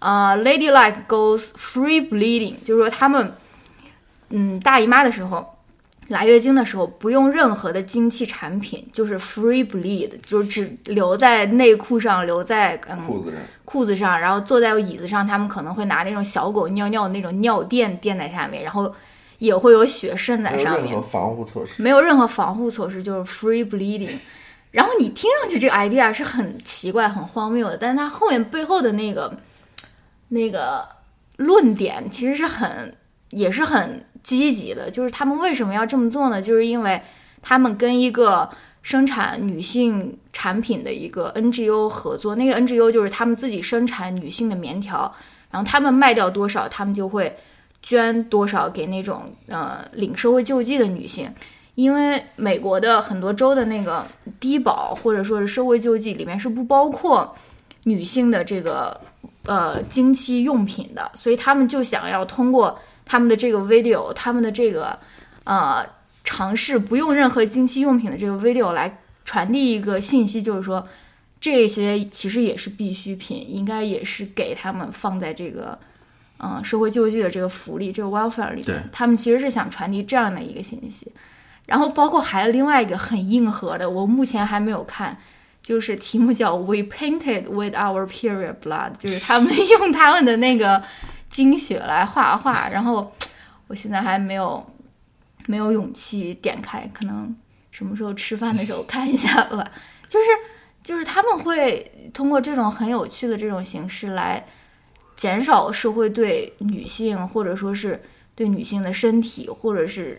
[0.00, 3.32] 呃，ladylike goes free bleeding，就是说他们
[4.30, 5.54] 嗯大姨妈的时候。
[6.08, 18.90] 来月经的时候不用任何的经期产品，就是 free bleed，就是只留在内裤上，留在嗯裤子上，裤子上，然后坐在椅子上，他们可能会拿那种小狗尿尿的那种尿垫垫在下面，然后
[19.38, 24.16] 也会有血渗在上面，没有任何防护措施，没有任何防护措施，就是 free bleeding。
[24.70, 29.30] 然后你听上去这个 idea 是很奇怪、很荒谬的，但是它后面背后的那个
[30.28, 30.88] 那个
[31.36, 32.96] 论点其实是很
[33.30, 34.04] 也是很。
[34.20, 36.42] 积极的，就是他们为什么要这么做呢？
[36.42, 37.00] 就是因为
[37.40, 38.50] 他们跟一个
[38.82, 45.10] 生产女性产品的一个 NGO 合作，那个 NGO 就是他们自己生产女性的棉条，
[45.50, 47.38] 然后他们卖掉多少，他们就会
[47.82, 51.32] 捐多少给那种呃领社会救济的女性。
[51.74, 54.04] 因为美国的很多州的那个
[54.38, 57.34] 低保或者说是社会救济里面是不包括
[57.84, 59.00] 女性的这个
[59.48, 62.78] 呃经期用品的，所以他们就想要通过。
[63.10, 64.98] 他们的这个 video，他们的这个
[65.44, 65.82] 呃
[66.24, 70.86] 尝试不用任何经期用品的这个 video 来传递一个信息，就是说
[71.40, 75.78] 这些其实也是必需品，应该也是给他们放在这个
[76.36, 78.90] 嗯社会救济的这个福利这个 welfare 里面。
[78.92, 81.10] 他们其实是想传递这样的一个信息。
[81.64, 85.16] 然后包括还有另外一个很硬核的，我目前还没有看，
[85.68, 90.82] 就是题目叫 We painted with our period blood，就是他们 用他们的那个。
[91.30, 93.12] 精血来画画，然后
[93.66, 94.66] 我现在还没有
[95.46, 97.36] 没有勇气点开，可能
[97.70, 99.62] 什么时候吃饭的时候看一下吧。
[100.06, 100.26] 就是
[100.82, 104.42] 就是他们会通过这种很有趣的这种形式来
[105.16, 108.02] 减少社会对女性或者说是
[108.34, 110.18] 对女性的身体，或者是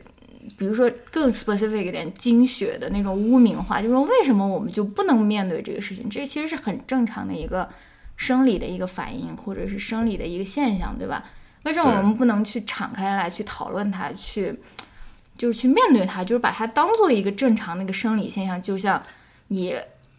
[0.58, 6.10] 比如说更 specific 点精血的那种污名化，就是说为什么我们就不能面对这个事情？
[6.10, 7.70] 这其实是很正常的一个。
[8.22, 11.24] 生理的一个反应，或者是生理的一个现象，对吧？
[11.64, 14.54] 为什么我们不能去敞开来去讨论它，去
[15.38, 18.62] 就是去面对它，就是把它当做一个正常的一个生理现象？
[18.62, 19.02] 就像
[19.48, 19.74] 你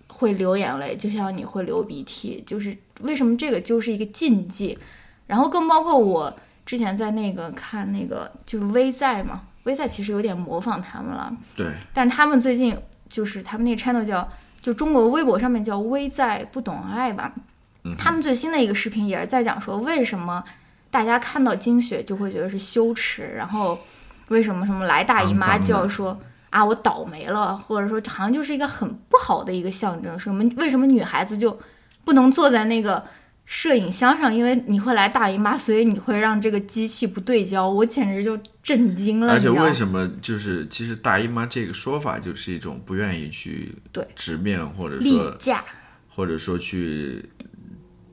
[0.08, 4.78] 会流眼泪，就像你会流鼻涕，就是为什么这个就是一个禁忌？
[5.26, 11.66] 然后更包括我之前在那个看那个就是微在嘛，微在其实有点模仿他们了，对。
[11.92, 12.76] 但是他们最近
[13.08, 14.26] 就是他们那个 channel 叫
[14.60, 17.32] 就中国微博上面叫微在不懂爱吧。
[17.96, 20.44] 他们最新的一个视频也是在讲说，为什么
[20.90, 23.78] 大家看到经血就会觉得是羞耻，然后
[24.28, 26.18] 为什么什么来大姨妈就要说
[26.50, 30.18] 啊我倒霉了，或者说好像就是一个很不好的一个象征。
[30.18, 31.58] 什么为什么女孩子就
[32.04, 33.02] 不能坐在那个
[33.46, 34.34] 摄影箱上？
[34.34, 37.66] 因为你会来大姨妈，所以你会让这个机器不对焦。
[37.66, 39.32] 我简直就震惊了。
[39.32, 45.64] 而且为什么就是其实大姨妈这个说法就是一种不愿意去对直面或者说架，
[46.08, 47.28] 或者说去。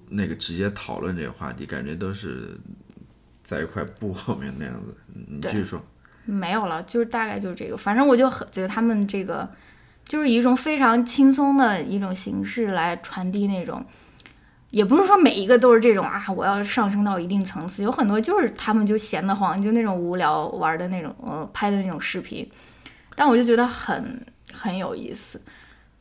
[0.10, 2.58] 那个直接讨论这个话题，感觉都是
[3.44, 4.96] 在一块布后面那样子。
[5.14, 5.86] 你继续说。
[6.24, 7.76] 没有了，就是大概就是这个。
[7.76, 9.46] 反正我就很觉得他们这个
[10.06, 13.86] 就是以一种非常轻松的一种形式来传递那种，
[14.70, 17.84] 也不是说每一个都是这种啊，我要上升到一定层次。
[17.84, 22.50] 有很多就是他们就闲得慌，就那种无聊玩的那种，呃，拍的那种视频。
[23.16, 25.42] 但我就觉得很很有意思。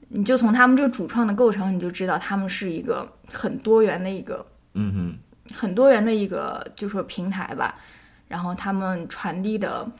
[0.08, 7.76] 你就从他们这个主创的构成，你就知道他们是一个很多元的一个，嗯哼，很多元的一个，就说平台吧。
[8.28, 9.90] 然后他们传递的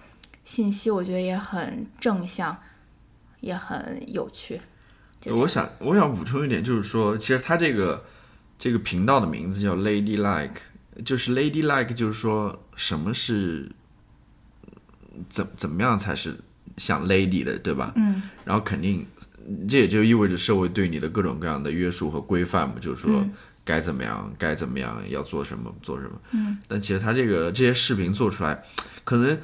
[0.45, 2.57] 信息，我觉得也很正向，
[3.41, 4.61] 也很有趣。
[5.27, 8.05] 我想，我想补充一点，就是说，其实他这个
[8.59, 10.61] 这个频道的名字叫 Lady Like，
[11.05, 13.71] 就是 Lady Like，就是说什么是
[15.29, 16.37] 怎怎么样才是
[16.77, 17.93] 像 Lady 的，对吧？
[17.97, 18.23] 嗯。
[18.45, 19.07] 然后肯定。
[19.69, 23.25] 这也就意味着社会对你的各种各样的约束和规范嘛，就是说
[23.65, 26.21] 该怎么样，该怎么样，要做什么，做什么。
[26.33, 26.59] 嗯。
[26.67, 28.65] 但其实他这个这些视频做出来，
[29.05, 29.39] 可能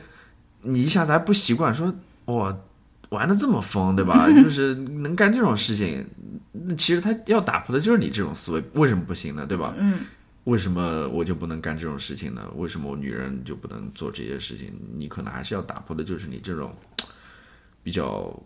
[0.63, 1.95] 你一下子还不习惯，说
[2.25, 2.59] 哇
[3.13, 4.27] 玩的这么疯，对吧？
[4.43, 6.05] 就是能干这种事情，
[6.51, 9.47] 那其实他要打破的就是你这种思维，为什么不行呢？
[9.47, 9.75] 对吧？
[9.79, 10.01] 嗯。
[10.45, 12.43] 为什么我就不能干这种事情呢？
[12.57, 14.73] 为什么我女人就不能做这些事情？
[14.93, 16.75] 你可能还是要打破的就是你这种
[17.85, 18.37] 比较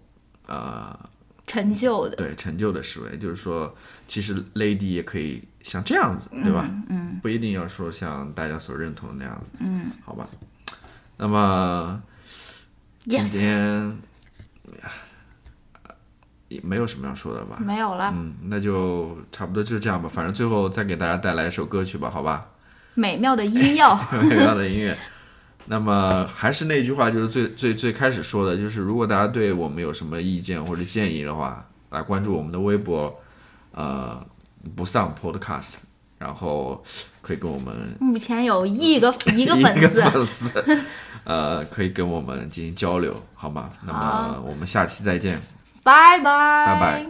[0.47, 1.09] 啊。
[1.47, 3.73] 陈旧的对陈旧的思维，就是说，
[4.09, 6.69] 其实 lady 也可以像这样子，对吧？
[6.89, 9.51] 嗯，不一定要说像大家所认同的那样子。
[9.61, 10.29] 嗯，好吧。
[11.17, 12.03] 那么
[13.05, 13.97] 今天
[16.49, 17.57] 也没有什么要说的吧？
[17.59, 20.09] 没有了，嗯，那就差不多就这样吧。
[20.09, 22.41] 反正最后再给大家带来一首歌曲吧，好吧？
[22.95, 23.99] 美妙的音乐。
[24.29, 24.97] 美妙的音乐。
[25.69, 33.13] 那么还是那句话，就是最最最开始说的，就是如果大家对我们有什么意见或者建议的话，来关注我们的微博，
[33.73, 34.25] 呃，
[34.77, 35.79] 不丧 Podcast，
[36.19, 36.83] 然后
[37.21, 40.85] 可以跟我们目前有一个 一个粉丝，个粉丝，
[41.25, 43.69] 呃，可以跟我们进行交流，好吗？
[43.85, 45.41] 那么我们下期再见。
[45.83, 47.07] 拜拜拜拜。